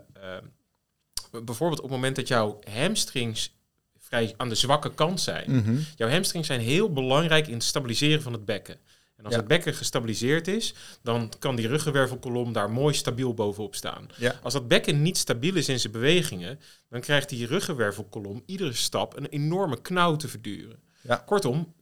bijvoorbeeld 1.44 1.82
op 1.82 1.86
het 1.86 1.96
moment 1.96 2.16
dat 2.16 2.28
jouw 2.28 2.60
hamstrings 2.72 3.56
vrij 4.00 4.34
aan 4.38 4.50
de 4.50 4.56
zwakke 4.56 4.94
kant 4.94 5.22
zijn, 5.22 5.56
mhm. 5.56 5.78
Jouw 5.96 6.10
hamstrings 6.10 6.48
zijn 6.48 6.60
heel 6.60 6.94
belangrijk 6.94 7.48
in 7.48 7.54
het 7.54 7.64
stabiliseren 7.64 8.22
van 8.22 8.34
het 8.34 8.46
bekken. 8.46 8.78
En 9.18 9.24
als 9.24 9.34
Ja. 9.34 9.40
het 9.40 9.48
bekken 9.48 9.74
gestabiliseerd 9.74 10.48
is, 10.48 10.74
dan 11.04 11.32
kan 11.40 11.56
die 11.56 11.68
ruggenwervelkolom 11.68 12.54
daar 12.54 12.70
mooi 12.72 12.94
stabiel 12.94 13.34
bovenop 13.34 13.76
staan. 13.76 14.08
Ja. 14.18 14.40
Als 14.44 14.54
dat 14.54 14.68
bekken 14.68 15.02
niet 15.02 15.18
stabiel 15.18 15.56
is 15.56 15.70
in 15.70 15.80
zijn 15.80 15.94
bewegingen, 15.94 16.60
dan 16.90 17.02
krijgt 17.02 17.30
die 17.30 17.46
ruggenwervelkolom 17.48 18.44
iedere 18.46 18.74
stap 18.74 19.18
een 19.18 19.26
enorme 19.28 19.82
knauw 19.82 20.16
te 20.16 20.28
verduren. 20.28 20.80
Ja. 21.02 21.16
Kortom, 21.16 21.74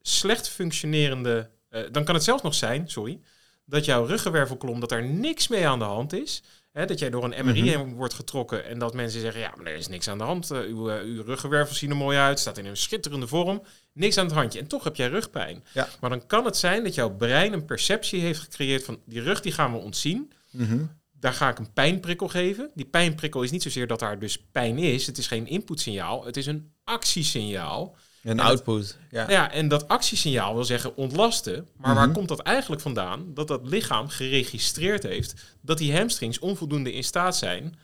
slecht 0.00 0.48
functionerende. 0.48 1.50
eh, 1.68 1.82
dan 1.92 2.04
kan 2.04 2.14
het 2.14 2.24
zelfs 2.24 2.42
nog 2.42 2.54
zijn, 2.54 2.88
sorry, 2.90 3.20
dat 3.64 3.84
jouw 3.84 4.04
ruggenwervelkolom 4.04 4.80
dat 4.80 4.88
daar 4.88 5.04
niks 5.04 5.48
mee 5.48 5.66
aan 5.66 5.78
de 5.78 5.84
hand 5.84 6.12
is. 6.12 6.42
Dat 6.86 6.98
jij 6.98 7.10
door 7.10 7.24
een 7.24 7.46
MRI 7.46 7.60
Mhm. 7.62 7.68
heen 7.78 7.94
wordt 7.94 8.14
getrokken 8.14 8.64
en 8.64 8.78
dat 8.78 8.94
mensen 8.94 9.20
zeggen: 9.20 9.40
Ja, 9.40 9.52
maar 9.56 9.66
er 9.66 9.74
is 9.76 9.88
niks 9.88 10.08
aan 10.08 10.18
de 10.18 10.24
hand. 10.24 10.50
Eh, 10.50 10.58
uw, 10.60 10.90
eh, 10.90 11.02
uw 11.04 11.22
ruggenwervels 11.22 11.78
zien 11.78 11.90
er 11.90 11.96
mooi 11.96 12.18
uit, 12.18 12.38
staat 12.38 12.58
in 12.58 12.66
een 12.66 12.76
schitterende 12.76 13.26
vorm. 13.26 13.62
Niks 13.92 14.18
aan 14.18 14.24
het 14.24 14.34
handje. 14.34 14.58
En 14.58 14.66
toch 14.66 14.84
heb 14.84 14.96
jij 14.96 15.08
rugpijn. 15.08 15.64
Ja. 15.74 15.88
Maar 16.00 16.10
dan 16.10 16.26
kan 16.26 16.44
het 16.44 16.56
zijn 16.56 16.84
dat 16.84 16.94
jouw 16.94 17.10
brein 17.16 17.52
een 17.52 17.64
perceptie 17.64 18.20
heeft 18.20 18.40
gecreëerd 18.40 18.84
van 18.84 18.98
die 19.06 19.20
rug 19.20 19.40
die 19.40 19.52
gaan 19.52 19.72
we 19.72 19.78
ontzien. 19.78 20.32
Mhm. 20.50 20.78
Daar 21.20 21.32
ga 21.32 21.48
ik 21.48 21.58
een 21.58 21.72
pijnprikkel 21.72 22.28
geven. 22.28 22.70
Die 22.74 22.84
pijnprikkel 22.86 23.42
is 23.42 23.50
niet 23.50 23.62
zozeer 23.62 23.86
dat 23.86 23.98
daar 23.98 24.18
dus 24.18 24.38
pijn 24.52 24.78
is. 24.78 25.06
Het 25.06 25.18
is 25.18 25.26
geen 25.26 25.46
inputsignaal. 25.46 26.24
Het 26.24 26.36
is 26.36 26.46
een 26.46 26.72
actiesignaal. 26.84 27.96
Een 28.28 28.40
output. 28.40 28.96
Ja. 29.10 29.20
Nou 29.20 29.32
ja, 29.32 29.52
en 29.52 29.68
dat 29.68 29.88
actiesignaal 29.88 30.54
wil 30.54 30.64
zeggen 30.64 30.96
ontlasten. 30.96 31.68
Maar 31.76 31.94
waar 31.94 32.04
Mhm. 32.04 32.14
komt 32.14 32.28
dat 32.28 32.40
eigenlijk 32.40 32.82
vandaan? 32.82 33.24
Dat 33.34 33.48
dat 33.48 33.60
lichaam 33.66 34.08
geregistreerd 34.08 35.02
heeft 35.02 35.34
dat 35.60 35.78
die 35.78 35.96
hamstrings 35.96 36.38
onvoldoende 36.38 36.92
in 36.92 37.04
staat 37.04 37.36
zijn 37.36 37.78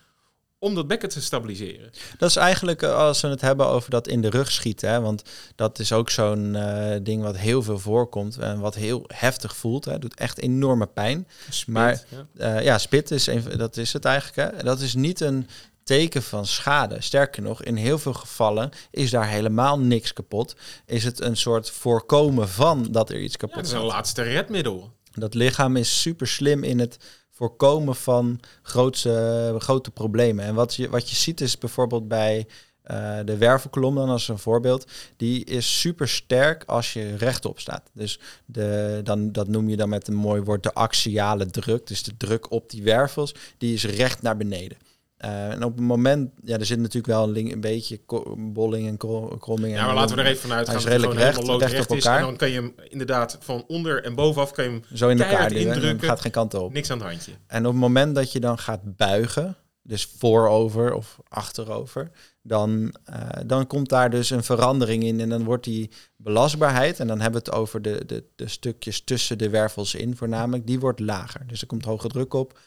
om 0.59 0.75
dat 0.75 0.87
bekken 0.87 1.09
te 1.09 1.23
stabiliseren. 1.23 1.91
Dat 2.19 2.29
is 2.29 2.37
eigenlijk 2.37 2.83
eh, 2.83 2.95
als 2.97 3.21
we 3.21 3.29
het 3.29 3.41
hebben 3.41 3.67
over 3.67 3.91
dat 3.91 4.09
in 4.09 4.21
de 4.21 4.31
rug 4.31 4.51
schieten. 4.53 4.89
Hè? 4.91 5.01
Want 5.01 5.23
dat 5.57 5.79
is 5.79 5.93
ook 5.93 6.11
zo'n 6.11 6.55
eh, 6.57 6.97
ding 7.03 7.23
wat 7.23 7.37
heel 7.37 7.63
veel 7.63 7.79
voorkomt 7.79 8.37
en 8.39 8.61
wat 8.61 8.75
heel 8.75 9.05
heftig 9.15 9.57
voelt. 9.57 9.85
Hè? 9.85 9.99
Doet 9.99 10.15
echt 10.15 10.39
enorme 10.39 10.87
pijn. 10.87 11.29
Spit, 11.51 11.75
Maar- 11.75 12.05
ja. 12.37 12.57
Eh, 12.57 12.65
ja, 12.65 12.79
spit 12.79 13.11
is 13.11 13.27
een, 13.27 13.45
dat 13.57 13.77
is 13.77 13.93
het 13.93 14.05
eigenlijk. 14.05 14.53
Hè? 14.57 14.63
Dat 14.63 14.81
is 14.81 14.95
niet 14.95 15.21
een 15.21 15.49
teken 15.85 16.23
van 16.23 16.47
schade. 16.47 17.01
Sterker 17.01 17.43
nog, 17.43 17.63
in 17.63 17.77
heel 17.77 17.99
veel 17.99 18.13
gevallen 18.15 18.71
is 18.91 19.11
daar 19.11 19.29
helemaal 19.29 19.79
niks 19.79 20.13
kapot. 20.13 20.55
Is 20.87 21.05
het 21.05 21.21
een 21.21 21.37
soort 21.37 21.71
voorkomen 21.71 22.49
van 22.49 22.89
dat 22.91 23.11
er 23.11 23.21
iets 23.21 23.33
Ja, 23.33 23.39
kapot 23.39 23.57
dat 23.57 23.65
is 23.65 23.73
is. 23.73 23.79
een 23.79 23.85
laatste 23.85 24.23
redmiddel. 24.23 24.93
Dat 25.13 25.35
lichaam 25.35 25.77
is 25.77 26.01
super 26.01 26.27
slim 26.27 26.63
in 26.65 26.79
het 26.79 26.97
voorkomen 27.31 27.97
van 27.97 28.41
grootste, 28.63 29.55
grote 29.59 29.91
problemen. 29.91 30.45
En 30.45 30.55
wat 30.55 30.75
je, 30.75 30.89
wat 30.89 31.11
je 31.11 31.17
ziet 31.17 31.41
is 31.41 31.59
bijvoorbeeld 31.59 32.09
bij 32.09 32.47
eh, 32.83 33.19
de 33.25 33.37
wervelkolom 33.37 33.95
dan 33.95 34.09
als 34.09 34.29
een 34.29 34.39
voorbeeld. 34.39 34.91
Die 35.17 35.45
is 35.45 35.81
super 35.81 36.09
sterk 36.09 36.65
als 36.67 36.93
je 36.93 37.17
rechtop 37.17 37.61
staat. 37.61 37.91
Dus 37.93 38.19
de, 38.45 39.01
dan, 39.05 39.33
dat 39.33 39.49
noem 39.49 39.69
je 39.69 39.77
dan 39.77 39.89
met 39.89 40.09
een 40.09 40.15
mooi 40.15 40.43
woord 40.43 40.63
de 40.63 40.73
axiale 40.75 41.47
druk. 41.47 41.87
Dus 41.87 42.03
de 42.03 42.17
druk 42.17 42.51
op 42.51 42.71
die 42.71 42.83
wervels, 42.83 43.35
die 43.59 43.75
is 43.75 43.85
recht 43.85 44.23
naar 44.23 44.37
beneden. 44.37 44.77
Eh, 45.17 45.51
en 45.51 45.65
op 45.65 45.73
het 45.77 45.85
moment, 45.87 46.31
ja, 46.43 46.59
er 46.59 46.67
zit 46.67 46.79
natuurlijk 46.79 47.07
wel 47.07 47.23
een, 47.25 47.31
link, 47.31 47.53
een 47.53 47.61
beetje 47.61 48.01
bolling 48.39 48.89
en 48.89 48.97
kro- 48.97 49.37
kromming. 49.39 49.73
Ja, 49.75 49.79
en 49.81 49.87
maar 49.87 49.95
laten 49.95 50.17
we 50.17 50.23
er 50.23 50.29
even 50.29 50.41
vanuit 50.41 50.67
Hij 50.67 50.77
gaan 50.77 50.85
is 50.85 50.91
dat 50.91 51.01
het 51.01 51.13
redelijk 51.13 51.37
recht- 51.37 51.49
op 51.91 51.97
is. 51.97 52.05
En 52.05 52.11
elkaar. 52.11 52.21
dan 52.21 52.37
kan 52.37 52.49
je 52.51 52.55
hem 52.55 52.75
inderdaad 52.89 53.39
van 53.41 53.65
onder 53.67 54.05
en 54.05 54.15
bovenaf 54.15 54.51
kan 54.53 54.65
je 54.65 54.71
hem 54.71 54.83
Zo 54.95 55.09
in 55.09 55.23
elkaar 55.23 55.53
indrukken. 55.53 56.09
gaat 56.09 56.21
geen 56.21 56.33
kant 56.33 56.55
op. 56.55 56.73
niks 56.73 56.91
aan 56.91 56.99
het 56.99 57.07
handje. 57.09 57.33
En 57.47 57.67
op 57.67 57.73
het 57.73 57.81
moment 57.81 58.15
dat 58.15 58.33
je 58.33 58.41
dan 58.41 58.59
gaat 58.59 58.97
buigen, 58.97 59.57
dus 59.83 60.09
voorover 60.19 60.95
of 60.95 61.19
achterover, 61.29 62.11
dan, 62.43 62.95
eh, 63.05 63.19
dan 63.47 63.67
komt 63.67 63.89
daar 63.89 64.11
dus 64.11 64.31
een 64.31 64.45
verandering 64.45 65.03
in. 65.05 65.21
En 65.21 65.29
dan 65.29 65.45
wordt 65.45 65.65
die 65.65 65.91
belastbaarheid, 66.17 67.01
en 67.01 67.07
dan 67.07 67.21
hebben 67.21 67.43
we 67.45 67.51
het 67.51 67.59
over 67.61 67.83
de, 67.83 68.03
de, 68.07 68.25
de 68.37 68.49
stukjes 68.49 69.05
tussen 69.05 69.39
de 69.39 69.51
wervels 69.51 69.95
in 69.95 70.17
voornamelijk, 70.17 70.67
die 70.67 70.81
wordt 70.81 71.01
lager. 71.01 71.47
Dus 71.47 71.61
er 71.61 71.67
komt 71.67 71.85
hoge 71.85 72.09
druk 72.09 72.35
op. 72.35 72.59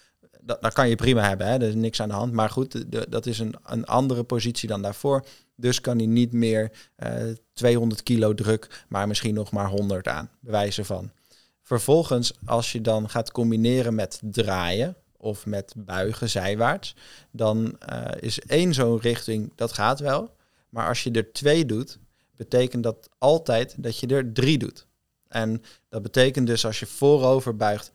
Dat, 0.48 0.62
dat 0.62 0.74
kan 0.74 0.90
je 0.90 0.96
prima 0.96 1.28
hebben, 1.28 1.48
hè? 1.48 1.54
er 1.54 1.68
is 1.68 1.76
niks 1.76 2.02
aan 2.02 2.10
de 2.10 2.16
hand. 2.16 2.34
Maar 2.34 2.50
goed, 2.50 2.86
dat 3.12 3.26
is 3.26 3.40
een, 3.40 3.56
een 3.66 3.86
andere 3.86 4.24
positie 4.24 4.68
dan 4.70 4.82
daarvoor. 4.82 5.26
Dus 5.56 5.82
kan 5.82 5.98
hij 5.98 6.06
niet 6.06 6.34
meer 6.34 6.72
eh 6.96 7.14
200 7.54 8.04
kilo 8.04 8.34
druk, 8.34 8.86
maar 8.88 9.08
misschien 9.08 9.34
nog 9.34 9.52
maar 9.52 9.68
100 9.68 10.08
aan, 10.08 10.30
bewijzen 10.40 10.86
van. 10.86 11.12
Vervolgens, 11.62 12.34
als 12.46 12.72
je 12.72 12.82
dan 12.82 13.10
gaat 13.10 13.32
combineren 13.32 13.96
met 13.96 14.20
draaien 14.24 14.96
of 15.18 15.46
met 15.46 15.74
buigen 15.78 16.30
zijwaarts, 16.30 16.96
dan 17.32 17.80
eh, 17.80 18.06
is 18.20 18.40
één 18.40 18.74
zo'n 18.74 19.00
richting, 19.00 19.52
dat 19.56 19.74
gaat 19.74 20.00
wel. 20.00 20.36
Maar 20.70 20.88
als 20.88 21.04
je 21.04 21.12
er 21.12 21.32
twee 21.32 21.66
doet, 21.66 22.00
betekent 22.36 22.84
dat 22.84 23.10
altijd 23.18 23.76
dat 23.78 24.00
je 24.00 24.08
er 24.08 24.34
drie 24.34 24.58
doet. 24.58 24.88
En 25.28 25.62
dat 25.90 26.02
betekent 26.02 26.48
dus 26.48 26.66
als 26.66 26.80
je 26.80 26.86
voorover 26.86 27.56
buigt 27.56 27.92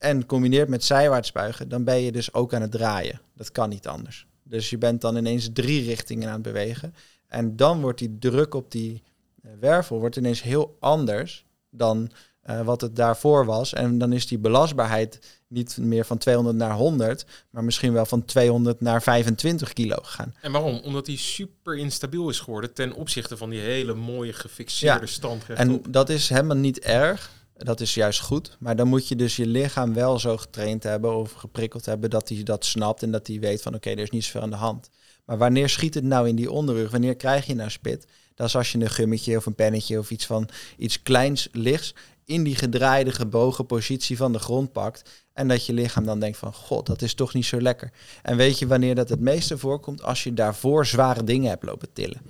en 0.00 0.26
combineert 0.26 0.68
met 0.68 0.84
zijwaarts 0.84 1.32
buigen, 1.32 1.68
dan 1.68 1.84
ben 1.84 2.00
je 2.00 2.12
dus 2.12 2.34
ook 2.34 2.54
aan 2.54 2.62
het 2.62 2.70
draaien. 2.70 3.20
Dat 3.34 3.52
kan 3.52 3.68
niet 3.68 3.86
anders. 3.86 4.26
Dus 4.42 4.70
je 4.70 4.78
bent 4.78 5.00
dan 5.00 5.16
ineens 5.16 5.50
drie 5.52 5.84
richtingen 5.84 6.28
aan 6.28 6.34
het 6.34 6.42
bewegen. 6.42 6.94
En 7.26 7.56
dan 7.56 7.80
wordt 7.80 7.98
die 7.98 8.18
druk 8.18 8.54
op 8.54 8.70
die 8.70 9.02
eh, 9.42 9.50
wervel 9.60 9.98
wordt 9.98 10.16
ineens 10.16 10.42
heel 10.42 10.76
anders 10.78 11.44
dan 11.70 12.10
eh, 12.40 12.60
wat 12.60 12.80
het 12.80 12.96
daarvoor 12.96 13.44
was. 13.44 13.72
En 13.72 13.98
dan 13.98 14.12
is 14.12 14.26
die 14.26 14.38
belastbaarheid 14.38 15.40
niet 15.48 15.76
meer 15.76 16.04
van 16.04 16.18
200 16.18 16.56
naar 16.56 16.74
100, 16.74 17.24
maar 17.50 17.64
misschien 17.64 17.92
wel 17.92 18.06
van 18.06 18.24
200 18.24 18.80
naar 18.80 19.02
25 19.02 19.72
kilo 19.72 19.96
gegaan. 20.02 20.34
En 20.40 20.52
waarom? 20.52 20.80
Omdat 20.84 21.06
hij 21.06 21.16
super 21.16 21.76
instabiel 21.76 22.28
is 22.28 22.40
geworden 22.40 22.72
ten 22.72 22.92
opzichte 22.92 23.36
van 23.36 23.50
die 23.50 23.60
hele 23.60 23.94
mooie 23.94 24.32
gefixeerde 24.32 25.00
Ja. 25.00 25.06
stand 25.06 25.44
En 25.48 25.82
dat 25.88 26.08
is 26.08 26.28
helemaal 26.28 26.56
niet 26.56 26.78
erg. 26.78 27.30
Dat 27.64 27.80
is 27.80 27.94
juist 27.94 28.20
goed. 28.20 28.56
Maar 28.58 28.76
dan 28.76 28.88
moet 28.88 29.08
je 29.08 29.16
dus 29.16 29.36
je 29.36 29.46
lichaam 29.46 29.94
wel 29.94 30.18
zo 30.18 30.36
getraind 30.36 30.82
hebben 30.82 31.16
of 31.16 31.32
geprikkeld 31.32 31.86
hebben 31.86 32.10
dat 32.10 32.28
hij 32.28 32.42
dat 32.42 32.64
snapt 32.64 33.02
en 33.02 33.10
dat 33.10 33.26
hij 33.26 33.40
weet 33.40 33.62
van 33.62 33.74
oké, 33.74 33.90
er 33.90 33.98
is 33.98 34.10
niet 34.10 34.24
zoveel 34.24 34.40
aan 34.40 34.50
de 34.50 34.56
hand. 34.56 34.90
Maar 35.24 35.38
wanneer 35.38 35.68
schiet 35.68 35.94
het 35.94 36.04
nou 36.04 36.28
in 36.28 36.36
die 36.36 36.50
onderrug? 36.50 36.90
Wanneer 36.90 37.16
krijg 37.16 37.46
je 37.46 37.54
nou 37.54 37.70
spit? 37.70 38.06
Dat 38.34 38.46
is 38.46 38.56
als 38.56 38.72
je 38.72 38.78
een 38.78 38.90
gummetje 38.90 39.36
of 39.36 39.46
een 39.46 39.54
pennetje 39.54 39.98
of 39.98 40.10
iets 40.10 40.26
van 40.26 40.48
iets 40.76 41.02
kleins 41.02 41.48
lichts 41.52 41.94
in 42.24 42.42
die 42.42 42.56
gedraaide, 42.56 43.12
gebogen 43.12 43.66
positie 43.66 44.16
van 44.16 44.32
de 44.32 44.38
grond 44.38 44.72
pakt. 44.72 45.10
En 45.32 45.48
dat 45.48 45.66
je 45.66 45.72
lichaam 45.72 46.04
dan 46.04 46.20
denkt 46.20 46.38
van, 46.38 46.52
god, 46.52 46.86
dat 46.86 47.02
is 47.02 47.14
toch 47.14 47.34
niet 47.34 47.44
zo 47.44 47.60
lekker. 47.60 47.92
En 48.22 48.36
weet 48.36 48.58
je 48.58 48.66
wanneer 48.66 48.94
dat 48.94 49.08
het 49.08 49.20
meeste 49.20 49.58
voorkomt? 49.58 50.02
Als 50.02 50.24
je 50.24 50.34
daarvoor 50.34 50.86
zware 50.86 51.24
dingen 51.24 51.48
hebt 51.48 51.64
lopen 51.64 51.92
tillen. 51.92 52.20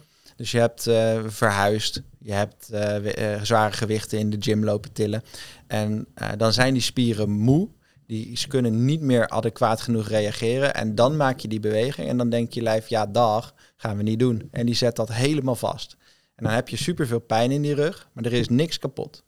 Dus 0.40 0.50
je 0.50 0.58
hebt 0.58 0.86
eh, 0.86 1.20
verhuisd, 1.26 2.02
je 2.18 2.32
hebt 2.32 2.70
eh, 2.70 3.34
eh, 3.34 3.42
zware 3.42 3.72
gewichten 3.72 4.18
in 4.18 4.30
de 4.30 4.36
gym 4.40 4.64
lopen 4.64 4.92
tillen. 4.92 5.22
En 5.66 6.06
dan 6.36 6.52
zijn 6.52 6.72
die 6.72 6.82
spieren 6.82 7.30
moe. 7.30 7.68
Die 8.06 8.36
ze 8.36 8.48
kunnen 8.48 8.84
niet 8.84 9.00
meer 9.00 9.28
adequaat 9.28 9.80
genoeg 9.80 10.08
reageren. 10.08 10.74
En 10.74 10.94
dan 10.94 11.16
maak 11.16 11.40
je 11.40 11.48
die 11.48 11.60
beweging 11.60 12.08
en 12.08 12.16
dan 12.16 12.30
denkt 12.30 12.54
je 12.54 12.62
lijf, 12.62 12.88
ja 12.88 13.06
dag, 13.06 13.54
gaan 13.76 13.96
we 13.96 14.02
niet 14.02 14.18
doen. 14.18 14.48
En 14.50 14.66
die 14.66 14.74
zet 14.74 14.96
dat 14.96 15.12
helemaal 15.12 15.56
vast. 15.56 15.96
En 16.34 16.44
dan 16.44 16.52
heb 16.52 16.68
je 16.68 16.76
superveel 16.76 17.20
pijn 17.20 17.50
in 17.50 17.62
die 17.62 17.74
rug, 17.74 18.08
maar 18.12 18.24
er 18.24 18.32
is 18.32 18.48
niks 18.48 18.78
kapot. 18.78 19.24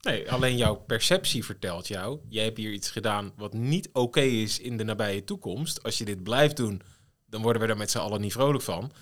Nee, 0.00 0.30
alleen 0.30 0.56
jouw 0.56 0.74
perceptie 0.74 1.44
vertelt 1.44 1.88
jou, 1.88 2.18
jij 2.28 2.44
hebt 2.44 2.58
hier 2.58 2.72
iets 2.72 2.90
gedaan 2.90 3.32
wat 3.36 3.52
niet 3.52 3.88
oké 3.92 4.20
is 4.20 4.58
in 4.58 4.76
de 4.76 4.84
nabije 4.84 5.24
toekomst. 5.24 5.82
Als 5.82 5.98
je 5.98 6.04
dit 6.04 6.22
blijft 6.22 6.56
doen, 6.56 6.82
dan 7.26 7.42
worden 7.42 7.62
we 7.62 7.68
er 7.68 7.76
met 7.76 7.90
z'n 7.90 7.98
allen 7.98 8.20
niet 8.20 8.32
vrolijk 8.32 8.64
van. 8.64 8.92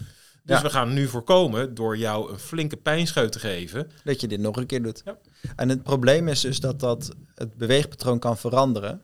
Dus 0.48 0.56
Ja. 0.56 0.62
we 0.62 0.70
gaan 0.70 0.92
nu 0.92 1.08
voorkomen 1.08 1.74
door 1.74 1.96
jou 1.96 2.32
een 2.32 2.38
flinke 2.38 2.76
pijnscheut 2.76 3.32
te 3.32 3.38
geven. 3.38 3.90
Dat 4.04 4.20
je 4.20 4.28
dit 4.28 4.40
nog 4.40 4.56
een 4.56 4.66
keer 4.66 4.82
doet. 4.82 5.02
Ja. 5.04 5.18
En 5.56 5.68
het 5.68 5.82
probleem 5.82 6.28
is 6.28 6.40
dus 6.40 6.60
dat 6.60 6.80
dat 6.80 7.10
het 7.34 7.56
beweegpatroon 7.56 8.18
kan 8.18 8.38
veranderen. 8.38 9.02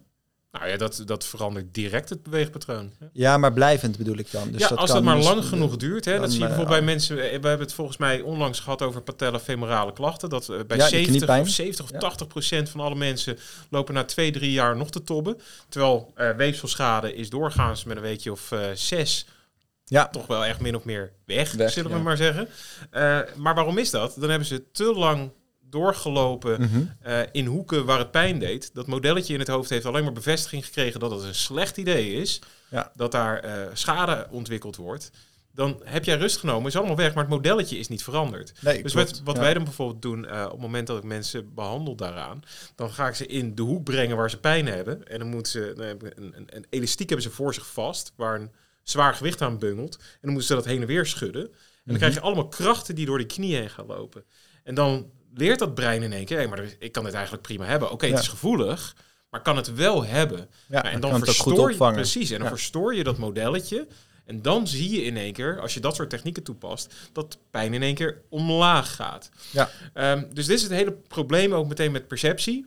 Nou 0.53 0.69
ja, 0.69 0.77
dat, 0.77 1.03
dat 1.07 1.25
verandert 1.25 1.75
direct 1.75 2.09
het 2.09 2.23
beweegpatroon. 2.23 2.91
Ja, 3.13 3.39
maar 3.39 3.53
blijvend 3.53 3.97
bedoel 3.99 4.17
ik 4.19 4.31
dan. 4.31 4.51
Dus 4.51 4.61
ja, 4.61 4.69
dat 4.69 4.79
als 4.79 4.87
kan 4.91 4.97
dat 4.97 5.05
maar 5.05 5.17
dus- 5.17 5.25
lang 5.25 5.45
genoeg 5.45 5.77
duurt. 5.77 6.05
Hè, 6.05 6.13
dan, 6.13 6.21
dat 6.21 6.31
zie 6.31 6.39
je 6.39 6.45
eh, 6.47 6.51
bijvoorbeeld 6.51 6.85
bij 6.85 6.95
mensen. 6.95 7.17
eh, 7.19 7.23
We 7.41 7.49
hebben 7.49 7.67
het 7.67 7.73
volgens 7.73 7.97
mij 7.97 8.21
onlangs 8.21 8.61
gehad 8.61 8.83
over 8.83 9.01
patellofemorale 9.03 9.93
klachten. 9.93 10.29
Dat 10.29 10.49
eh, 10.49 10.57
bij 10.67 10.77
Ja, 10.77 10.83
die 10.89 10.93
70 10.99 11.17
kniepijn. 11.17 11.41
of 11.43 11.49
70 11.49 11.85
of 11.85 11.91
Ja. 11.91 11.99
80 11.99 12.27
procent 12.27 12.69
van 12.69 12.81
alle 12.81 12.95
mensen 12.95 13.39
lopen 13.71 13.95
na 13.95 14.05
twee, 14.05 14.31
drie 14.33 14.53
jaar 14.53 14.77
nog 14.77 14.91
te 14.91 15.03
tobben. 15.05 15.37
Terwijl 15.69 16.13
weefselschade 16.37 17.15
is 17.15 17.31
doorgaans 17.31 17.85
met 17.85 17.97
een 17.97 18.03
weekje 18.03 18.33
of 18.33 18.53
eh, 18.53 18.61
zes 18.75 19.27
Ja, 19.85 20.09
toch 20.09 20.27
wel 20.27 20.44
echt 20.44 20.61
min 20.61 20.77
of 20.77 20.85
meer 20.85 21.12
weg, 21.27 21.53
Weg, 21.53 21.70
zullen 21.73 21.90
we 21.90 21.97
ja. 21.97 22.03
maar 22.03 22.16
zeggen. 22.16 22.49
Eh, 22.90 23.20
maar 23.37 23.55
waarom 23.55 23.79
is 23.79 23.90
dat? 23.90 24.14
Dan 24.18 24.29
hebben 24.31 24.49
ze 24.49 24.70
te 24.70 24.85
lang 24.94 25.31
doorgelopen 25.61 26.61
Mhm. 26.61 26.83
eh, 27.01 27.20
in 27.33 27.47
hoeken 27.47 27.85
waar 27.85 27.99
het 27.99 28.11
pijn 28.11 28.38
deed. 28.38 28.75
Dat 28.75 28.87
modelletje 28.87 29.33
in 29.35 29.38
het 29.38 29.49
hoofd 29.49 29.70
heeft 29.70 29.87
alleen 29.87 30.05
maar 30.05 30.12
bevestiging 30.12 30.64
gekregen 30.64 31.01
dat 31.01 31.11
het 31.11 31.23
een 31.23 31.35
slecht 31.35 31.77
idee 31.77 32.12
is. 32.12 32.40
Ja. 32.70 32.92
Dat 32.94 33.12
daar 33.12 33.38
eh, 33.38 33.66
schade 33.73 34.27
ontwikkeld 34.31 34.77
wordt. 34.77 35.11
Dan 35.55 35.81
heb 35.85 36.05
jij 36.05 36.16
rust 36.16 36.37
genomen, 36.38 36.66
is 36.68 36.77
allemaal 36.77 36.97
weg, 36.97 37.14
maar 37.14 37.25
het 37.25 37.33
modelletje 37.33 37.79
is 37.79 37.88
niet 37.88 38.05
veranderd. 38.05 38.53
nee, 38.61 38.83
Dus 38.83 38.92
klopt. 38.92 39.11
wat, 39.11 39.20
wat 39.25 39.37
Ja. 39.37 39.42
wij 39.42 39.55
dan 39.55 39.64
bijvoorbeeld 39.64 40.03
doen 40.03 40.25
op 40.44 40.51
het 40.51 40.61
moment 40.61 40.87
dat 40.87 40.97
ik 40.97 41.03
mensen 41.05 41.55
behandel 41.55 41.94
daaraan, 41.97 42.42
dan 42.75 42.90
ga 42.92 43.09
ik 43.09 43.14
ze 43.14 43.27
in 43.27 43.55
de 43.55 43.62
hoek 43.62 43.85
brengen 43.85 44.16
waar 44.16 44.31
ze 44.31 44.40
pijn 44.40 44.66
hebben. 44.66 45.09
En 45.09 45.18
dan 45.18 45.29
moeten 45.29 45.53
ze 45.53 45.73
een, 45.77 46.12
een, 46.35 46.47
een 46.47 46.66
elastiek 46.70 47.09
hebben 47.09 47.27
ze 47.29 47.35
voor 47.35 47.55
zich 47.55 47.66
vast, 47.66 48.12
waar 48.16 48.40
een 48.40 48.51
zwaar 48.85 49.14
gewicht 49.14 49.42
aan 49.42 49.59
bungelt. 49.59 49.97
En 49.97 50.18
dan 50.20 50.31
moeten 50.31 50.49
ze 50.49 50.55
dat 50.55 50.64
heen 50.64 50.81
en 50.81 50.87
weer 50.87 51.07
schudden. 51.07 51.42
En 51.42 51.51
dan 51.51 51.83
Mhm. 51.85 51.97
krijg 51.97 52.14
je 52.14 52.20
allemaal 52.20 52.49
krachten 52.49 52.94
die 52.94 53.07
door 53.07 53.18
die 53.18 53.27
knieën 53.27 53.59
heen 53.61 53.70
gaan 53.70 53.87
lopen. 53.87 54.25
En 54.62 54.75
dan 54.75 55.11
leert 55.35 55.59
dat 55.59 55.75
brein 55.75 56.03
in 56.03 56.12
één 56.12 56.25
keer, 56.25 56.37
hey, 56.37 56.49
maar 56.49 56.64
ik 56.79 56.92
kan 56.92 57.05
dit 57.05 57.12
eigenlijk 57.14 57.42
prima 57.47 57.64
hebben. 57.64 57.90
Oké, 57.90 58.07
Ja. 58.07 58.12
het 58.12 58.20
is 58.23 58.29
gevoelig, 58.29 58.97
maar 59.31 59.42
kan 59.42 59.57
het 59.57 59.75
wel 59.75 60.05
hebben. 60.05 60.38
Ja, 60.68 60.83
Nou, 60.83 60.94
en 60.94 61.01
dan 61.01 61.25
verstoor 61.25 61.70
je 61.70 61.77
precies. 61.77 62.31
En 62.31 62.38
dan 62.38 62.49
Ja. 62.49 62.55
verstoor 62.57 62.94
je 62.94 63.05
dat 63.05 63.18
modelletje. 63.18 63.87
En 64.25 64.42
dan 64.42 64.66
zie 64.68 64.90
je 64.90 65.03
in 65.03 65.16
één 65.16 65.33
keer, 65.33 65.61
als 65.61 65.75
je 65.75 65.81
dat 65.81 65.94
soort 65.94 66.11
technieken 66.11 66.42
toepast, 66.42 66.94
dat 67.12 67.38
pijn 67.51 67.75
in 67.75 67.83
één 67.83 67.94
keer 67.94 68.23
omlaag 68.29 68.94
gaat. 68.94 69.31
Ja. 69.51 69.70
Ehm, 69.94 70.25
dus 70.33 70.47
dit 70.47 70.57
is 70.57 70.62
het 70.62 70.73
hele 70.73 70.92
probleem 70.92 71.55
ook 71.55 71.66
meteen 71.68 71.92
met 71.92 72.09
perceptie. 72.09 72.66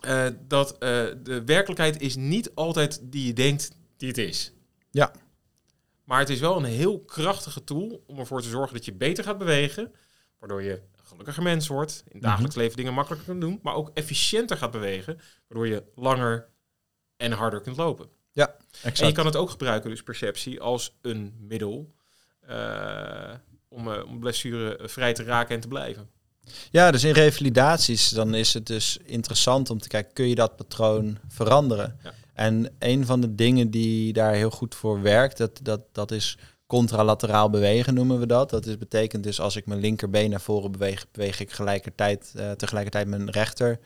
Eh, 0.00 0.26
dat 0.48 0.72
eh, 0.72 0.78
de 1.22 1.42
werkelijkheid 1.46 2.00
is 2.00 2.16
niet 2.16 2.50
altijd 2.54 3.00
die 3.02 3.26
je 3.26 3.32
denkt 3.32 3.70
die 3.96 4.08
het 4.08 4.18
is. 4.18 4.52
Ja. 4.92 5.12
Maar 6.04 6.18
het 6.18 6.28
is 6.28 6.40
wel 6.40 6.56
een 6.56 6.64
heel 6.64 7.00
krachtige 7.00 7.64
tool 7.64 8.02
om 8.06 8.18
ervoor 8.18 8.42
te 8.42 8.48
zorgen 8.48 8.74
dat 8.74 8.84
je 8.84 8.92
beter 8.92 9.24
gaat 9.24 9.38
bewegen. 9.38 9.92
Waardoor 10.38 10.62
je 10.62 10.72
een 10.72 11.04
gelukkiger 11.04 11.42
mens 11.42 11.66
wordt. 11.66 12.02
In 12.06 12.12
het 12.12 12.22
dagelijks 12.22 12.56
leven 12.56 12.76
dingen 12.76 12.94
makkelijker 12.94 13.28
kunt 13.28 13.40
doen. 13.40 13.60
Maar 13.62 13.74
ook 13.74 13.90
efficiënter 13.94 14.56
gaat 14.56 14.70
bewegen. 14.70 15.20
Waardoor 15.48 15.66
je 15.68 15.84
langer 15.94 16.48
en 17.16 17.32
harder 17.32 17.60
kunt 17.60 17.76
lopen. 17.76 18.08
En 18.72 18.78
je 18.80 18.88
Exact. 18.88 19.12
kan 19.12 19.26
het 19.26 19.36
ook 19.36 19.50
gebruiken, 19.50 19.90
dus 19.90 20.02
perceptie, 20.02 20.60
als 20.60 20.98
een 21.02 21.34
middel 21.40 21.94
eh, 22.40 23.34
om, 23.68 23.92
eh, 23.92 24.06
om 24.06 24.20
blessure 24.20 24.78
vrij 24.88 25.12
te 25.12 25.22
raken 25.22 25.54
en 25.54 25.60
te 25.60 25.68
blijven. 25.68 26.10
Ja, 26.70 26.90
dus 26.90 27.04
in 27.04 27.12
revalidaties 27.12 28.08
dan 28.08 28.34
is 28.34 28.54
het 28.54 28.66
dus 28.66 28.98
interessant 29.04 29.70
om 29.70 29.78
te 29.78 29.88
kijken, 29.88 30.12
kun 30.12 30.28
je 30.28 30.34
dat 30.34 30.56
patroon 30.56 31.18
veranderen? 31.28 31.98
Ja. 32.02 32.14
En 32.34 32.74
een 32.78 33.06
van 33.06 33.20
de 33.20 33.34
dingen 33.34 33.70
die 33.70 34.12
daar 34.12 34.34
heel 34.34 34.50
goed 34.50 34.74
voor 34.74 35.02
werkt, 35.02 35.38
dat, 35.38 35.60
dat, 35.62 35.80
dat 35.92 36.10
is 36.10 36.38
contralateraal 36.66 37.50
bewegen 37.50 37.94
noemen 37.94 38.18
we 38.18 38.26
dat. 38.26 38.50
Dat 38.50 38.66
is, 38.66 38.78
betekent 38.78 39.22
dus 39.22 39.40
als 39.40 39.56
ik 39.56 39.66
mijn 39.66 39.80
linkerbeen 39.80 40.30
naar 40.30 40.40
voren 40.40 40.72
beweeg, 40.72 41.06
beweeg 41.10 41.40
ik 41.40 41.52
gelijkertijd, 41.52 42.32
eh, 42.36 42.50
tegelijkertijd 42.50 43.06
mijn 43.06 43.30
rechterarm 43.30 43.78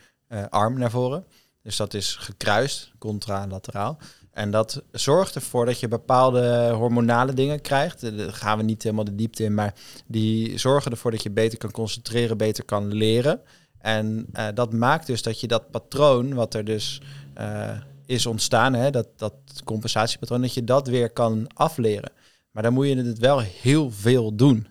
arm 0.51 0.79
naar 0.79 0.91
voren. 0.91 1.25
Dus 1.63 1.77
dat 1.77 1.95
is 1.95 2.17
gekruist, 2.17 2.93
contralateraal. 2.99 3.99
En 4.37 4.51
dat 4.51 4.83
zorgt 4.93 5.35
ervoor 5.35 5.67
dat 5.67 5.81
je 5.81 5.89
bepaalde 5.89 6.71
hormonale 6.71 7.33
dingen 7.33 7.61
krijgt. 7.61 8.03
Eh, 8.03 8.17
Daar 8.17 8.33
gaan 8.33 8.59
we 8.59 8.65
niet 8.65 8.83
helemaal 8.83 9.05
de 9.05 9.15
diepte 9.15 9.45
in, 9.45 9.55
maar 9.55 9.75
die 10.07 10.59
zorgen 10.59 10.91
ervoor 10.91 11.11
dat 11.11 11.23
je 11.23 11.31
beter 11.31 11.59
kan 11.59 11.71
concentreren, 11.71 12.37
beter 12.37 12.65
kan 12.65 12.95
leren. 12.95 13.41
En 13.79 14.27
eh, 14.33 14.47
dat 14.55 14.73
maakt 14.73 15.07
dus 15.07 15.23
dat 15.23 15.41
je 15.41 15.47
dat 15.47 15.71
patroon, 15.71 16.35
wat 16.35 16.55
er 16.55 16.65
dus 16.65 17.01
eh, 17.35 17.71
is 18.07 18.27
ontstaan, 18.27 18.75
hè, 18.75 18.91
dat, 18.91 19.09
dat 19.17 19.35
compensatiepatroon, 19.65 20.41
dat 20.41 20.55
je 20.55 20.65
dat 20.65 20.89
weer 20.89 21.11
kan 21.11 21.47
afleren. 21.55 22.13
Maar 22.51 22.63
dan 22.63 22.73
moet 22.73 22.87
je 22.87 22.97
het 22.97 23.19
wel 23.19 23.39
heel 23.39 23.91
veel 23.91 24.35
doen. 24.35 24.67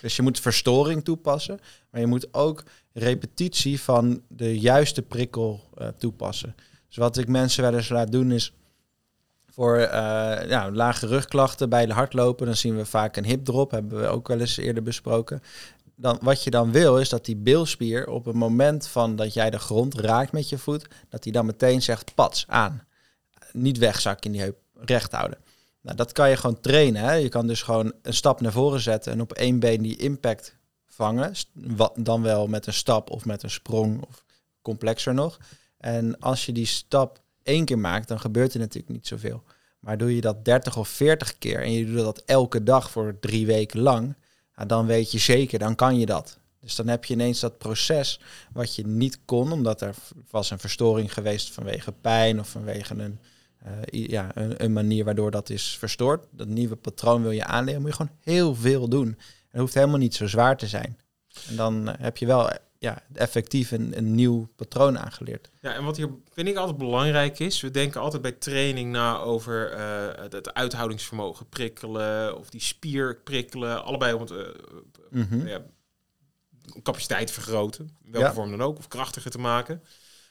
Dus 0.00 0.16
je 0.16 0.22
moet 0.22 0.40
verstoring 0.40 1.04
toepassen, 1.04 1.58
maar 1.90 2.00
je 2.00 2.06
moet 2.06 2.34
ook 2.34 2.64
repetitie 2.92 3.80
van 3.80 4.22
de 4.28 4.58
juiste 4.58 5.02
prikkel 5.02 5.60
eh, 5.76 5.88
toepassen. 5.88 6.54
Dus 6.88 6.96
wat 6.96 7.16
ik 7.16 7.28
mensen 7.28 7.62
wel 7.62 7.74
eens 7.74 7.88
laat 7.88 8.12
doen 8.12 8.32
is 8.32 8.52
voor 9.46 9.76
eh, 9.76 10.66
lage 10.72 11.06
rugklachten 11.06 11.68
bij 11.68 11.86
de 11.86 11.92
hardlopen, 11.92 12.46
dan 12.46 12.56
zien 12.56 12.76
we 12.76 12.84
vaak 12.84 13.16
een 13.16 13.24
hipdrop, 13.24 13.70
hebben 13.70 14.00
we 14.00 14.06
ook 14.06 14.28
wel 14.28 14.40
eens 14.40 14.56
eerder 14.56 14.82
besproken. 14.82 15.42
Dan, 16.00 16.18
wat 16.22 16.44
je 16.44 16.50
dan 16.50 16.72
wil 16.72 16.98
is 16.98 17.08
dat 17.08 17.24
die 17.24 17.36
bilspier 17.36 18.08
op 18.08 18.24
het 18.24 18.34
moment 18.34 18.86
van 18.86 19.16
dat 19.16 19.34
jij 19.34 19.50
de 19.50 19.58
grond 19.58 19.94
raakt 19.94 20.32
met 20.32 20.48
je 20.48 20.58
voet, 20.58 20.86
dat 21.08 21.22
die 21.22 21.32
dan 21.32 21.46
meteen 21.46 21.82
zegt 21.82 22.14
pats 22.14 22.44
aan. 22.48 22.86
Niet 23.52 23.78
wegzakken 23.78 24.24
in 24.24 24.32
die 24.32 24.40
heup, 24.40 24.58
recht 24.74 25.12
houden. 25.12 25.38
Nou, 25.80 25.96
dat 25.96 26.12
kan 26.12 26.30
je 26.30 26.36
gewoon 26.36 26.60
trainen. 26.60 27.02
Hè? 27.02 27.12
Je 27.12 27.28
kan 27.28 27.46
dus 27.46 27.62
gewoon 27.62 27.92
een 28.02 28.14
stap 28.14 28.40
naar 28.40 28.52
voren 28.52 28.80
zetten 28.80 29.12
en 29.12 29.20
op 29.20 29.32
één 29.32 29.58
been 29.58 29.82
die 29.82 29.96
impact 29.96 30.56
vangen. 30.86 31.32
Wat, 31.52 31.92
dan 31.96 32.22
wel 32.22 32.46
met 32.46 32.66
een 32.66 32.72
stap 32.72 33.10
of 33.10 33.24
met 33.24 33.42
een 33.42 33.50
sprong 33.50 34.02
of 34.08 34.24
complexer 34.62 35.14
nog. 35.14 35.38
En 35.78 36.18
als 36.18 36.46
je 36.46 36.52
die 36.52 36.66
stap 36.66 37.20
één 37.42 37.64
keer 37.64 37.78
maakt, 37.78 38.08
dan 38.08 38.20
gebeurt 38.20 38.54
er 38.54 38.60
natuurlijk 38.60 38.92
niet 38.92 39.06
zoveel. 39.06 39.42
Maar 39.80 39.98
doe 39.98 40.14
je 40.14 40.20
dat 40.20 40.44
30 40.44 40.76
of 40.76 40.88
40 40.88 41.38
keer 41.38 41.62
en 41.62 41.72
je 41.72 41.86
doet 41.86 41.96
dat 41.96 42.22
elke 42.26 42.62
dag 42.62 42.90
voor 42.90 43.18
drie 43.20 43.46
weken 43.46 43.80
lang, 43.80 44.14
dan 44.66 44.86
weet 44.86 45.12
je 45.12 45.18
zeker, 45.18 45.58
dan 45.58 45.74
kan 45.74 45.98
je 45.98 46.06
dat. 46.06 46.38
Dus 46.60 46.76
dan 46.76 46.88
heb 46.88 47.04
je 47.04 47.14
ineens 47.14 47.40
dat 47.40 47.58
proces 47.58 48.20
wat 48.52 48.74
je 48.74 48.86
niet 48.86 49.18
kon, 49.24 49.52
omdat 49.52 49.80
er 49.80 49.94
was 50.30 50.50
een 50.50 50.58
verstoring 50.58 51.12
geweest 51.12 51.50
vanwege 51.50 51.92
pijn 51.92 52.40
of 52.40 52.48
vanwege 52.48 52.94
een, 52.94 53.18
eh, 53.58 54.08
ja, 54.08 54.30
een, 54.34 54.72
manier 54.72 55.04
waardoor 55.04 55.30
dat 55.30 55.50
is 55.50 55.76
verstoord. 55.78 56.26
Dat 56.30 56.48
nieuwe 56.48 56.76
patroon 56.76 57.22
wil 57.22 57.30
je 57.30 57.44
aanleren, 57.44 57.80
moet 57.80 57.90
je 57.90 57.96
gewoon 57.96 58.16
heel 58.20 58.54
veel 58.54 58.88
doen. 58.88 59.06
En 59.06 59.16
het 59.50 59.60
hoeft 59.60 59.74
helemaal 59.74 59.98
niet 59.98 60.14
zo 60.14 60.26
zwaar 60.26 60.56
te 60.56 60.66
zijn. 60.66 60.98
En 61.48 61.56
dan 61.56 61.88
eh, 61.88 61.94
heb 61.98 62.16
je 62.16 62.26
wel 62.26 62.50
ja, 62.80 63.02
effectief 63.14 63.70
een, 63.70 63.96
een 63.96 64.14
nieuw 64.14 64.48
patroon 64.56 64.98
aangeleerd. 64.98 65.50
Ja, 65.60 65.74
en 65.74 65.84
wat 65.84 65.96
hier 65.96 66.08
vind 66.32 66.48
ik 66.48 66.56
altijd 66.56 66.78
belangrijk 66.78 67.38
is, 67.38 67.60
we 67.60 67.70
denken 67.70 68.00
altijd 68.00 68.22
bij 68.22 68.32
training 68.32 68.92
na 68.92 69.18
over 69.18 69.70
eh, 69.72 70.22
het, 70.30 70.54
uithoudingsvermogen 70.54 71.48
prikkelen 71.48 72.38
of 72.38 72.50
die 72.50 72.60
spier 72.60 73.16
prikkelen, 73.24 73.84
allebei 73.84 74.12
om 74.14 74.20
het 74.20 74.32
Mhm. 75.10 75.46
ja, 75.46 75.62
capaciteit 76.82 77.30
vergroten, 77.30 77.96
welke 78.02 78.26
Ja. 78.26 78.32
vorm 78.34 78.50
dan 78.50 78.62
ook, 78.62 78.78
of 78.78 78.88
krachtiger 78.88 79.30
te 79.30 79.38
maken. 79.38 79.82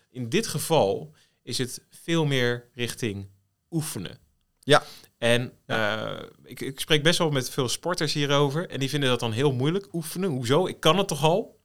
In 0.09 0.29
dit 0.29 0.47
geval 0.47 1.13
is 1.43 1.57
het 1.57 1.81
veel 1.89 2.25
meer 2.25 2.69
richting 2.73 3.27
oefenen. 3.71 4.17
Ja. 4.59 4.83
En 5.17 5.51
eh, 5.65 6.19
ik, 6.43 6.62
ik 6.62 6.79
spreek 6.79 7.03
best 7.03 7.17
wel 7.17 7.29
met 7.29 7.49
veel 7.49 7.69
sporters 7.69 8.13
hierover 8.13 8.69
en 8.69 8.79
die 8.79 8.89
vinden 8.89 9.09
dat 9.09 9.19
dan 9.19 9.31
heel 9.31 9.51
moeilijk. 9.51 9.93
Oefenen, 9.93 10.29
hoezo? 10.29 10.67
Ik 10.67 10.79
kan 10.79 10.97
het 10.97 11.07
toch 11.07 11.23
al? 11.23 11.59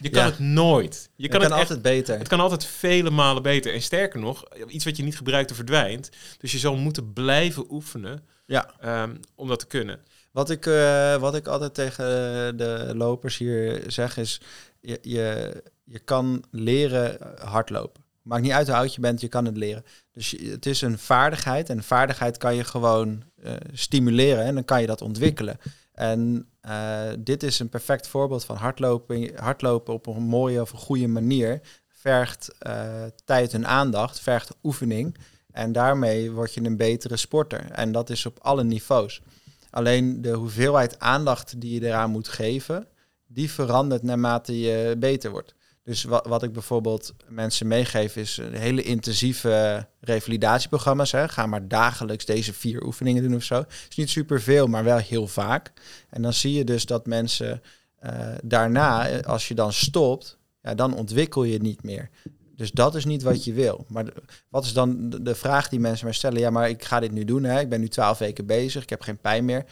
Je 0.00 0.08
kan 0.10 0.22
Ja. 0.22 0.28
het 0.30 0.38
nooit. 0.38 1.10
Je 1.16 1.28
kan, 1.28 1.40
kan, 1.40 1.50
het 1.50 1.58
echt 1.58 1.70
altijd 1.70 1.82
beter. 1.94 2.18
het 2.18 2.28
kan 2.28 2.40
altijd 2.40 2.64
vele 2.64 3.10
malen 3.10 3.42
beter. 3.42 3.72
En 3.74 3.82
sterker 3.82 4.20
nog, 4.20 4.44
iets 4.68 4.84
wat 4.84 4.96
je 4.96 5.02
niet 5.02 5.16
gebruikt, 5.16 5.50
er 5.50 5.56
verdwijnt. 5.56 6.10
Dus 6.38 6.52
je 6.52 6.58
zal 6.58 6.76
moeten 6.76 7.12
blijven 7.12 7.64
oefenen 7.70 8.22
Ja. 8.46 8.70
ehm, 8.80 9.16
om 9.34 9.48
dat 9.48 9.58
te 9.58 9.66
kunnen. 9.66 10.00
Wat 10.32 10.50
ik, 10.50 10.66
eh, 10.66 11.16
wat 11.16 11.34
ik 11.34 11.46
altijd 11.46 11.74
tegen 11.74 12.04
eh, 12.04 12.58
de 12.58 12.92
lopers 12.94 13.36
hier 13.38 13.82
zeg 13.86 14.16
is, 14.16 14.40
je, 14.80 14.98
je, 15.02 15.52
je 15.84 15.98
kan 15.98 16.44
leren 16.50 17.18
hardlopen. 17.44 18.02
Maakt 18.22 18.42
niet 18.42 18.52
uit 18.52 18.66
hoe 18.66 18.76
oud 18.76 18.94
je 18.94 19.00
bent, 19.00 19.20
je 19.20 19.28
kan 19.28 19.44
het 19.44 19.56
leren. 19.56 19.84
Dus 20.12 20.34
het 20.42 20.66
is 20.66 20.80
een 20.80 20.98
vaardigheid 20.98 21.68
en 21.70 21.82
vaardigheid 21.82 22.36
kan 22.36 22.54
je 22.54 22.64
gewoon 22.64 23.22
eh, 23.42 23.52
stimuleren 23.72 24.44
en 24.44 24.54
dan 24.54 24.64
kan 24.64 24.80
je 24.80 24.86
dat 24.86 25.02
ontwikkelen. 25.02 25.58
En 26.00 26.48
eh, 26.60 27.08
dit 27.18 27.42
is 27.42 27.58
een 27.58 27.68
perfect 27.68 28.06
voorbeeld 28.06 28.44
van 28.44 28.56
hardlopen, 28.56 29.30
hardlopen 29.36 29.94
op 29.94 30.06
een 30.06 30.22
mooie 30.22 30.60
of 30.60 30.72
een 30.72 30.78
goede 30.78 31.08
manier. 31.08 31.60
Vergt 31.88 32.54
eh, 32.58 33.04
tijd 33.24 33.54
en 33.54 33.66
aandacht, 33.66 34.20
vergt 34.20 34.56
oefening. 34.62 35.16
En 35.52 35.72
daarmee 35.72 36.30
word 36.30 36.54
je 36.54 36.64
een 36.64 36.76
betere 36.76 37.16
sporter. 37.16 37.70
En 37.70 37.92
dat 37.92 38.10
is 38.10 38.26
op 38.26 38.38
alle 38.42 38.64
niveaus. 38.64 39.22
Alleen 39.70 40.22
de 40.22 40.32
hoeveelheid 40.32 40.98
aandacht 40.98 41.60
die 41.60 41.80
je 41.80 41.86
eraan 41.86 42.10
moet 42.10 42.28
geven, 42.28 42.86
die 43.26 43.50
verandert 43.50 44.02
naarmate 44.02 44.60
je 44.60 44.96
beter 44.98 45.30
wordt. 45.30 45.54
Dus 45.84 46.04
wat, 46.04 46.26
wat 46.26 46.42
ik 46.42 46.52
bijvoorbeeld 46.52 47.14
mensen 47.28 47.66
meegeef 47.66 48.16
is 48.16 48.36
een 48.36 48.54
hele 48.54 48.82
intensieve 48.82 49.86
revalidatieprogramma's. 50.00 51.12
Hè. 51.12 51.28
Ga 51.28 51.46
maar 51.46 51.68
dagelijks 51.68 52.24
deze 52.24 52.52
vier 52.52 52.84
oefeningen 52.84 53.22
doen 53.22 53.34
of 53.34 53.42
zo. 53.42 53.64
is 53.88 53.96
niet 53.96 54.10
superveel, 54.10 54.66
maar 54.66 54.84
wel 54.84 54.98
heel 54.98 55.26
vaak. 55.26 55.72
En 56.10 56.22
dan 56.22 56.32
zie 56.32 56.52
je 56.52 56.64
dus 56.64 56.86
dat 56.86 57.06
mensen 57.06 57.62
eh, 57.98 58.34
daarna, 58.42 59.08
eh, 59.08 59.22
als 59.22 59.48
je 59.48 59.54
dan 59.54 59.72
stopt, 59.72 60.38
ja, 60.62 60.74
dan 60.74 60.94
ontwikkel 60.94 61.44
je 61.44 61.58
niet 61.58 61.82
meer. 61.82 62.10
Dus 62.56 62.70
dat 62.70 62.94
is 62.94 63.04
niet 63.04 63.22
wat 63.22 63.44
je 63.44 63.52
wil. 63.52 63.84
Maar 63.88 64.12
wat 64.48 64.64
is 64.64 64.72
dan 64.72 65.10
de 65.10 65.34
vraag 65.34 65.68
die 65.68 65.80
mensen 65.80 66.04
mij 66.04 66.14
stellen? 66.14 66.40
Ja, 66.40 66.50
maar 66.50 66.68
ik 66.68 66.84
ga 66.84 67.00
dit 67.00 67.12
nu 67.12 67.24
doen. 67.24 67.44
Hè? 67.44 67.60
Ik 67.60 67.68
ben 67.68 67.80
nu 67.80 67.88
twaalf 67.88 68.18
weken 68.18 68.46
bezig. 68.46 68.82
Ik 68.82 68.90
heb 68.90 69.00
geen 69.02 69.18
pijn 69.18 69.44
meer. 69.44 69.64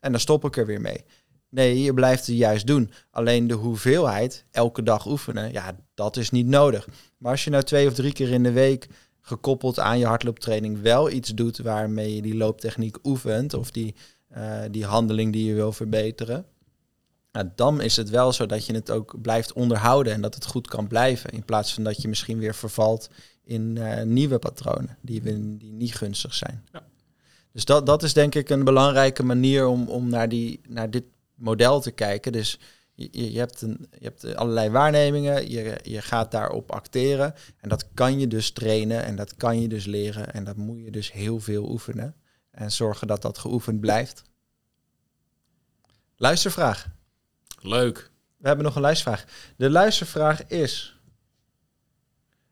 En 0.00 0.10
dan 0.10 0.20
stop 0.20 0.44
ik 0.44 0.56
er 0.56 0.66
weer 0.66 0.80
mee. 0.80 1.04
Nee, 1.50 1.80
je 1.82 1.94
blijft 1.94 2.26
het 2.26 2.36
juist 2.36 2.66
doen. 2.66 2.90
Alleen 3.10 3.46
de 3.46 3.54
hoeveelheid, 3.54 4.44
elke 4.50 4.82
dag 4.82 5.06
oefenen, 5.06 5.52
ja, 5.52 5.76
dat 5.94 6.16
is 6.16 6.30
niet 6.30 6.46
nodig. 6.46 6.88
Maar 7.18 7.30
als 7.30 7.44
je 7.44 7.50
nou 7.50 7.62
twee 7.62 7.86
of 7.86 7.94
drie 7.94 8.12
keer 8.12 8.30
in 8.30 8.42
de 8.42 8.52
week 8.52 8.88
gekoppeld 9.20 9.78
aan 9.78 9.98
je 9.98 10.06
hardlooptraining 10.06 10.80
wel 10.80 11.10
iets 11.10 11.30
doet 11.34 11.58
waarmee 11.58 12.14
je 12.14 12.22
die 12.22 12.34
looptechniek 12.36 12.96
oefent 13.04 13.54
of 13.54 13.70
die, 13.70 13.94
eh, 14.28 14.60
die 14.70 14.84
handeling 14.84 15.32
die 15.32 15.44
je 15.44 15.54
wil 15.54 15.72
verbeteren, 15.72 16.44
nou, 17.32 17.48
dan 17.54 17.80
is 17.80 17.96
het 17.96 18.10
wel 18.10 18.32
zo 18.32 18.46
dat 18.46 18.66
je 18.66 18.74
het 18.74 18.90
ook 18.90 19.20
blijft 19.22 19.52
onderhouden 19.52 20.12
en 20.12 20.20
dat 20.20 20.34
het 20.34 20.46
goed 20.46 20.68
kan 20.68 20.86
blijven. 20.86 21.30
In 21.30 21.44
plaats 21.44 21.74
van 21.74 21.84
dat 21.84 22.02
je 22.02 22.08
misschien 22.08 22.38
weer 22.38 22.54
vervalt 22.54 23.10
in 23.44 23.76
eh, 23.78 24.02
nieuwe 24.02 24.38
patronen 24.38 24.96
die, 25.02 25.22
we- 25.22 25.56
die 25.56 25.72
niet 25.72 25.94
gunstig 25.94 26.34
zijn. 26.34 26.64
Ja. 26.72 26.82
Dus 27.52 27.64
dat, 27.64 27.86
dat 27.86 28.02
is 28.02 28.12
denk 28.12 28.34
ik 28.34 28.48
een 28.50 28.64
belangrijke 28.64 29.22
manier 29.22 29.66
om, 29.66 29.88
om 29.88 30.08
naar, 30.08 30.28
die, 30.28 30.60
naar 30.68 30.90
dit 30.90 31.04
model 31.40 31.80
te 31.80 31.90
kijken. 31.90 32.32
Dus 32.32 32.58
je, 32.94 33.32
je, 33.32 33.38
hebt, 33.38 33.62
een, 33.62 33.86
je 33.98 34.04
hebt 34.04 34.34
allerlei 34.34 34.70
waarnemingen, 34.70 35.50
je, 35.50 35.78
je 35.82 36.02
gaat 36.02 36.30
daarop 36.30 36.72
acteren. 36.72 37.34
En 37.56 37.68
dat 37.68 37.88
kan 37.94 38.18
je 38.18 38.26
dus 38.26 38.50
trainen 38.50 39.04
en 39.04 39.16
dat 39.16 39.36
kan 39.36 39.60
je 39.60 39.68
dus 39.68 39.84
leren. 39.84 40.32
En 40.32 40.44
dat 40.44 40.56
moet 40.56 40.84
je 40.84 40.90
dus 40.90 41.12
heel 41.12 41.40
veel 41.40 41.70
oefenen. 41.70 42.14
En 42.50 42.72
zorgen 42.72 43.06
dat 43.06 43.22
dat 43.22 43.38
geoefend 43.38 43.80
blijft. 43.80 44.22
Luistervraag. 46.16 46.88
Leuk. 47.60 48.10
We 48.36 48.46
hebben 48.46 48.64
nog 48.64 48.74
een 48.74 48.82
luistervraag. 48.82 49.24
De 49.56 49.70
luistervraag 49.70 50.46
is: 50.46 51.00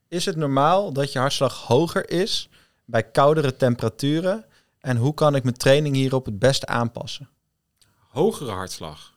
Is 0.08 0.24
het 0.24 0.36
normaal 0.36 0.92
dat 0.92 1.12
je 1.12 1.18
hartslag 1.18 1.66
hoger 1.66 2.10
is 2.10 2.48
bij 2.84 3.10
koudere 3.10 3.56
temperaturen? 3.56 4.44
En 4.80 4.96
hoe 4.96 5.14
kan 5.14 5.34
ik 5.34 5.42
mijn 5.42 5.56
training 5.56 5.94
hierop 5.94 6.24
het 6.24 6.38
beste 6.38 6.66
aanpassen? 6.66 7.28
Hogere 8.08 8.50
hartslag. 8.50 9.16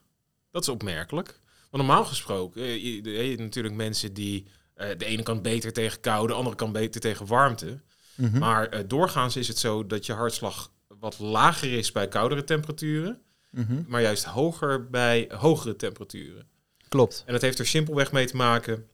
Dat 0.50 0.62
is 0.62 0.68
opmerkelijk. 0.68 1.40
Want 1.70 1.84
normaal 1.84 2.04
gesproken, 2.04 2.62
eh, 2.62 2.74
je, 2.84 3.30
je 3.30 3.38
natuurlijk 3.38 3.74
mensen 3.74 4.14
die 4.14 4.46
eh, 4.74 4.88
de 4.98 5.04
ene 5.04 5.22
kant 5.22 5.42
beter 5.42 5.72
tegen 5.72 6.00
kou, 6.00 6.26
de 6.26 6.32
andere 6.32 6.56
kant 6.56 6.72
beter 6.72 7.00
tegen 7.00 7.26
warmte. 7.26 7.80
Mhm. 8.14 8.38
Maar 8.38 8.68
eh, 8.68 8.80
doorgaans 8.86 9.36
is 9.36 9.48
het 9.48 9.58
zo 9.58 9.86
dat 9.86 10.06
je 10.06 10.12
hartslag 10.12 10.72
wat 10.98 11.18
lager 11.18 11.72
is 11.72 11.92
bij 11.92 12.08
koudere 12.08 12.44
temperaturen, 12.44 13.20
Mhm. 13.50 13.82
maar 13.86 14.02
juist 14.02 14.24
hoger 14.24 14.90
bij 14.90 15.30
hogere 15.34 15.76
temperaturen. 15.76 16.46
Klopt. 16.88 17.22
En 17.26 17.32
dat 17.32 17.42
heeft 17.42 17.58
er 17.58 17.66
simpelweg 17.66 18.12
mee 18.12 18.26
te 18.26 18.36
maken 18.36 18.86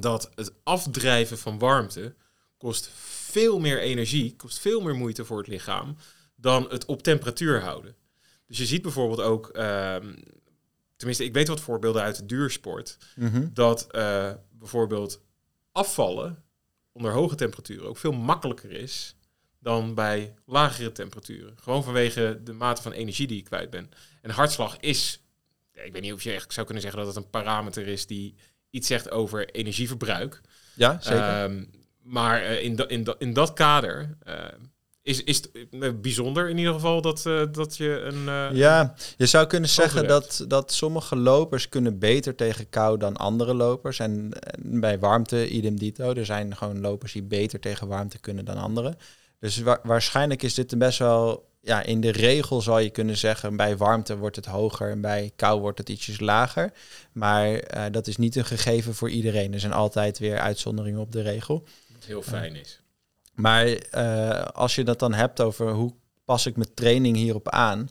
dat 0.00 0.30
het 0.34 0.52
afdrijven 0.62 1.38
van 1.38 1.58
warmte 1.58 2.14
kost 2.56 2.90
veel 2.94 3.58
meer 3.58 3.80
energie, 3.80 4.36
kost 4.36 4.58
veel 4.58 4.80
meer 4.80 4.94
moeite 4.94 5.24
voor 5.24 5.38
het 5.38 5.46
lichaam 5.46 5.96
dan 6.36 6.66
het 6.70 6.84
op 6.84 7.02
temperatuur 7.02 7.60
houden. 7.60 7.94
Dus 8.48 8.58
je 8.58 8.66
ziet 8.66 8.82
bijvoorbeeld 8.82 9.20
ook, 9.20 9.48
ehm, 9.48 10.14
tenminste 10.96 11.24
ik 11.24 11.32
weet 11.32 11.48
wat 11.48 11.60
voorbeelden 11.60 12.02
uit 12.02 12.16
de 12.16 12.26
duursport, 12.26 12.96
Mhm. 13.16 13.48
dat 13.52 13.86
eh, 13.92 14.32
bijvoorbeeld 14.50 15.20
afvallen 15.72 16.42
onder 16.92 17.12
hoge 17.12 17.34
temperaturen 17.34 17.88
ook 17.88 17.96
veel 17.96 18.12
makkelijker 18.12 18.70
is 18.70 19.16
dan 19.60 19.94
bij 19.94 20.34
lagere 20.46 20.92
temperaturen. 20.92 21.54
Gewoon 21.60 21.84
vanwege 21.84 22.40
de 22.44 22.52
mate 22.52 22.82
van 22.82 22.92
energie 22.92 23.26
die 23.26 23.36
je 23.36 23.42
kwijt 23.42 23.70
bent. 23.70 23.94
En 24.22 24.30
hartslag 24.30 24.76
is, 24.80 25.20
ik 25.72 25.92
weet 25.92 26.02
niet 26.02 26.12
of 26.12 26.22
je 26.22 26.32
echt 26.32 26.52
zou 26.52 26.66
kunnen 26.66 26.82
zeggen 26.84 27.00
dat 27.04 27.14
het 27.14 27.24
een 27.24 27.30
parameter 27.30 27.86
is 27.86 28.06
die 28.06 28.34
iets 28.70 28.86
zegt 28.86 29.10
over 29.10 29.50
energieverbruik. 29.50 30.40
Ja, 30.74 31.00
zeker. 31.00 31.20
Ehm, 31.42 31.64
maar 32.02 32.42
eh, 32.42 32.62
in, 32.64 32.76
da- 32.76 32.88
in, 32.88 33.04
da- 33.04 33.14
in 33.18 33.32
dat 33.32 33.52
kader 33.52 34.16
eh, 34.22 34.44
is, 35.08 35.24
is 35.24 35.36
het 35.36 35.50
eh, 35.80 35.90
bijzonder 36.00 36.48
in 36.48 36.58
ieder 36.58 36.72
geval 36.72 37.00
dat, 37.02 37.26
eh, 37.26 37.42
dat 37.52 37.76
je 37.76 38.00
een... 38.00 38.28
eh, 38.28 38.48
ja, 38.56 38.94
je 39.16 39.26
zou 39.26 39.46
kunnen 39.46 39.68
zeggen 39.68 40.06
dat, 40.06 40.44
dat 40.48 40.72
sommige 40.72 41.16
lopers 41.16 41.68
kunnen 41.68 41.98
beter 41.98 42.34
tegen 42.34 42.68
kou 42.68 42.98
dan 42.98 43.16
andere 43.16 43.54
lopers. 43.54 43.98
En, 43.98 44.30
en 44.32 44.80
bij 44.80 44.98
warmte, 44.98 45.48
idem 45.48 45.78
dito. 45.78 46.12
Er 46.14 46.24
zijn 46.24 46.56
gewoon 46.56 46.80
lopers 46.80 47.12
die 47.12 47.22
beter 47.22 47.60
tegen 47.60 47.88
warmte 47.88 48.18
kunnen 48.18 48.44
dan 48.44 48.56
anderen. 48.56 48.96
Dus 49.40 49.58
wa- 49.58 49.80
waarschijnlijk 49.82 50.42
is 50.42 50.54
dit 50.54 50.72
een 50.72 50.78
best 50.78 50.98
wel... 50.98 51.46
Ja, 51.60 51.82
in 51.82 52.00
de 52.00 52.10
regel 52.12 52.60
zou 52.60 52.80
je 52.80 52.90
kunnen 52.90 53.16
zeggen, 53.16 53.56
bij 53.56 53.76
warmte 53.76 54.16
wordt 54.16 54.36
het 54.36 54.46
hoger 54.46 54.90
en 54.90 55.00
bij 55.00 55.32
kou 55.36 55.60
wordt 55.60 55.78
het 55.78 55.88
ietsjes 55.88 56.20
lager. 56.20 56.72
Maar 57.12 57.62
dat 57.90 58.06
is 58.06 58.16
niet 58.16 58.36
een 58.36 58.44
gegeven 58.44 58.94
voor 58.94 59.10
iedereen. 59.10 59.52
Er 59.52 59.60
zijn 59.60 59.72
altijd 59.72 60.18
weer 60.18 60.38
uitzonderingen 60.38 61.00
op 61.00 61.12
de 61.12 61.22
regel. 61.22 61.64
wat 61.92 62.04
heel 62.04 62.22
fijn 62.22 62.54
is. 62.56 62.80
Maar 63.38 63.66
eh, 63.66 64.44
als 64.44 64.74
je 64.74 64.84
dat 64.84 64.98
dan 64.98 65.14
hebt 65.14 65.40
over 65.40 65.70
hoe 65.70 65.94
pas 66.24 66.46
ik 66.46 66.56
mijn 66.56 66.74
training 66.74 67.16
hierop 67.16 67.48
aan. 67.48 67.88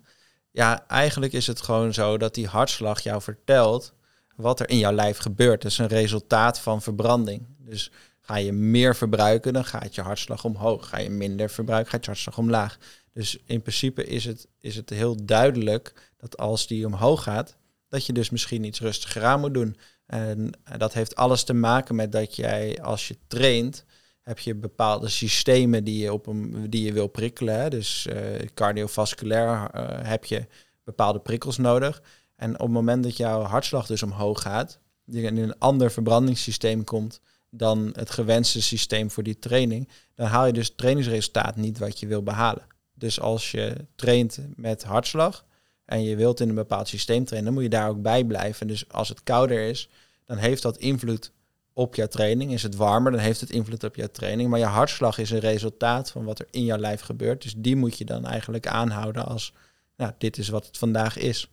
Ja, 0.51 0.88
eigenlijk 0.88 1.33
is 1.33 1.47
het 1.47 1.62
gewoon 1.62 1.93
zo 1.93 2.17
dat 2.17 2.33
die 2.33 2.47
hartslag 2.47 2.99
jou 2.99 3.21
vertelt 3.21 3.93
wat 4.36 4.60
er 4.60 4.69
in 4.69 4.77
jouw 4.77 4.91
lijf 4.91 5.17
gebeurt. 5.17 5.62
Dat 5.62 5.71
is 5.71 5.77
een 5.77 5.88
resultaat 5.88 6.60
van 6.60 6.81
verbranding. 6.81 7.45
Dus 7.60 7.91
ga 8.19 8.36
je 8.36 8.53
meer 8.53 8.95
verbruiken, 8.95 9.53
dan 9.53 9.65
gaat 9.65 9.95
je 9.95 10.01
hartslag 10.01 10.43
omhoog. 10.43 10.89
Ga 10.89 10.97
je 10.97 11.10
minder 11.10 11.49
verbruiken, 11.49 11.91
gaat 11.91 12.05
je 12.05 12.12
hartslag 12.12 12.38
omlaag. 12.38 12.77
Dus 13.13 13.38
in 13.45 13.62
principe 13.62 14.05
is 14.05 14.25
het, 14.25 14.47
is 14.60 14.75
het 14.75 14.89
heel 14.89 15.25
duidelijk 15.25 16.12
dat 16.17 16.38
als 16.38 16.67
die 16.67 16.86
omhoog 16.86 17.23
gaat, 17.23 17.55
dat 17.89 18.05
je 18.05 18.13
dus 18.13 18.29
misschien 18.29 18.63
iets 18.63 18.79
rustiger 18.79 19.23
aan 19.23 19.39
moet 19.39 19.53
doen. 19.53 19.77
En 20.05 20.51
dat 20.77 20.93
heeft 20.93 21.15
alles 21.15 21.43
te 21.43 21.53
maken 21.53 21.95
met 21.95 22.12
dat 22.12 22.36
jij 22.36 22.81
als 22.81 23.07
je 23.07 23.17
traint, 23.27 23.86
heb 24.27 24.39
je 24.39 24.55
bepaalde 24.55 25.07
systemen 25.07 25.83
die 25.83 26.03
je, 26.03 26.13
op 26.13 26.27
een, 26.27 26.69
die 26.69 26.83
je 26.83 26.93
wil 26.93 27.07
prikkelen. 27.07 27.59
Hè. 27.59 27.69
Dus 27.69 28.07
eh, 28.07 28.47
cardiovasculair 28.53 29.69
eh, 29.71 30.07
heb 30.09 30.25
je 30.25 30.45
bepaalde 30.83 31.19
prikkels 31.19 31.57
nodig. 31.57 32.01
En 32.35 32.53
op 32.53 32.59
het 32.59 32.69
moment 32.69 33.03
dat 33.03 33.17
jouw 33.17 33.41
hartslag 33.41 33.85
dus 33.85 34.03
omhoog 34.03 34.41
gaat, 34.41 34.79
die 35.05 35.21
in 35.21 35.37
een 35.37 35.59
ander 35.59 35.91
verbrandingssysteem 35.91 36.83
komt 36.83 37.21
dan 37.49 37.89
het 37.93 38.09
gewenste 38.09 38.61
systeem 38.61 39.11
voor 39.11 39.23
die 39.23 39.39
training, 39.39 39.89
dan 40.15 40.27
haal 40.27 40.45
je 40.45 40.53
dus 40.53 40.67
het 40.67 40.77
trainingsresultaat 40.77 41.55
niet 41.55 41.77
wat 41.77 41.99
je 41.99 42.07
wil 42.07 42.23
behalen. 42.23 42.67
Dus 42.93 43.19
als 43.19 43.51
je 43.51 43.75
traint 43.95 44.39
met 44.55 44.83
hartslag 44.83 45.45
en 45.85 46.03
je 46.03 46.15
wilt 46.15 46.39
in 46.39 46.49
een 46.49 46.55
bepaald 46.55 46.87
systeem 46.87 47.25
trainen, 47.25 47.53
dan 47.53 47.61
moet 47.61 47.71
je 47.71 47.77
daar 47.77 47.89
ook 47.89 48.01
bij 48.01 48.25
blijven. 48.25 48.67
Dus 48.67 48.89
als 48.89 49.09
het 49.09 49.23
kouder 49.23 49.59
is, 49.59 49.89
dan 50.25 50.37
heeft 50.37 50.61
dat 50.61 50.77
invloed 50.77 51.31
op 51.77 51.95
jouw 51.95 52.07
training. 52.07 52.51
Is 52.51 52.63
het 52.63 52.75
warmer, 52.75 53.11
dan 53.11 53.21
heeft 53.21 53.39
het 53.39 53.49
invloed 53.49 53.83
op 53.83 53.95
jouw 53.95 54.07
training. 54.07 54.49
Maar 54.49 54.59
je 54.59 54.65
hartslag 54.65 55.17
is 55.17 55.31
een 55.31 55.39
resultaat 55.39 56.11
van 56.11 56.23
wat 56.23 56.39
er 56.39 56.47
in 56.51 56.63
jouw 56.63 56.77
lijf 56.77 57.01
gebeurt. 57.01 57.41
Dus 57.41 57.53
die 57.57 57.75
moet 57.75 57.97
je 57.97 58.05
dan 58.05 58.25
eigenlijk 58.25 58.67
aanhouden 58.67 59.25
als, 59.25 59.53
nou, 59.95 60.11
dit 60.17 60.37
is 60.37 60.49
wat 60.49 60.65
het 60.65 60.77
vandaag 60.77 61.17
is. 61.17 61.49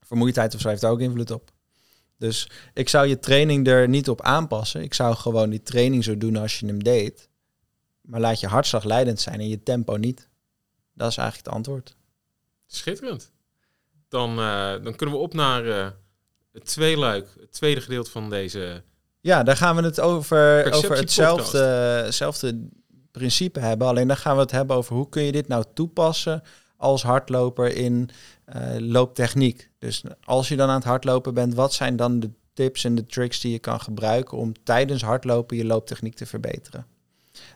Vermoeidheid 0.00 0.54
of 0.54 0.60
zo 0.60 0.68
heeft 0.68 0.84
ook 0.84 1.00
invloed 1.00 1.30
op. 1.30 1.50
Dus 2.18 2.50
ik 2.74 2.88
zou 2.88 3.06
je 3.06 3.18
training 3.18 3.66
er 3.66 3.88
niet 3.88 4.08
op 4.08 4.20
aanpassen. 4.20 4.82
Ik 4.82 4.94
zou 4.94 5.14
gewoon 5.14 5.50
die 5.50 5.62
training 5.62 6.04
zo 6.04 6.16
doen 6.16 6.36
als 6.36 6.60
je 6.60 6.66
hem 6.66 6.82
deed. 6.82 7.28
Maar 8.00 8.20
laat 8.20 8.40
je 8.40 8.46
hartslag 8.46 8.84
leidend 8.84 9.20
zijn 9.20 9.40
en 9.40 9.48
je 9.48 9.62
tempo 9.62 9.96
niet. 9.96 10.28
Dat 10.94 11.10
is 11.10 11.16
eigenlijk 11.16 11.46
het 11.46 11.56
antwoord. 11.56 11.96
Schitterend. 12.66 13.32
Dan, 14.08 14.30
eh, 14.38 14.82
dan 14.82 14.96
kunnen 14.96 15.14
we 15.14 15.20
op 15.20 15.34
naar 15.34 15.66
eh, 15.66 15.90
het 16.52 16.64
tweeluik, 16.64 17.28
het 17.40 17.52
tweede 17.52 17.80
gedeelte 17.80 18.10
van 18.10 18.30
deze. 18.30 18.82
Ja, 19.26 19.42
daar 19.42 19.56
gaan 19.56 19.76
we 19.76 19.82
het 19.82 20.00
over, 20.00 20.62
Perceptie 20.62 20.84
over 20.84 20.96
hetzelfde, 20.96 21.58
hetzelfde 22.04 22.68
principe 23.10 23.60
hebben. 23.60 23.86
Alleen 23.86 24.08
dan 24.08 24.16
gaan 24.16 24.34
we 24.34 24.42
het 24.42 24.50
hebben 24.50 24.76
over 24.76 24.96
hoe 24.96 25.08
kun 25.08 25.22
je 25.22 25.32
dit 25.32 25.48
nou 25.48 25.64
toepassen 25.74 26.42
als 26.76 27.02
hardloper 27.02 27.76
in 27.76 28.08
eh, 28.44 28.60
looptechniek. 28.78 29.70
Dus 29.78 30.02
als 30.24 30.48
je 30.48 30.56
dan 30.56 30.68
aan 30.68 30.74
het 30.74 30.84
hardlopen 30.84 31.34
bent, 31.34 31.54
wat 31.54 31.72
zijn 31.72 31.96
dan 31.96 32.20
de 32.20 32.30
tips 32.54 32.84
en 32.84 32.94
de 32.94 33.06
tricks 33.06 33.40
die 33.40 33.52
je 33.52 33.58
kan 33.58 33.80
gebruiken 33.80 34.38
om 34.38 34.52
tijdens 34.62 35.02
hardlopen 35.02 35.56
je 35.56 35.64
looptechniek 35.64 36.14
te 36.14 36.26
verbeteren? 36.26 36.86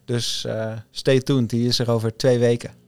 Dus 0.04 0.44
eh, 0.44 0.72
stay 0.90 1.20
tuned, 1.20 1.50
die 1.50 1.68
is 1.68 1.78
er 1.78 1.90
over 1.90 2.16
twee 2.16 2.38
weken. 2.38 2.79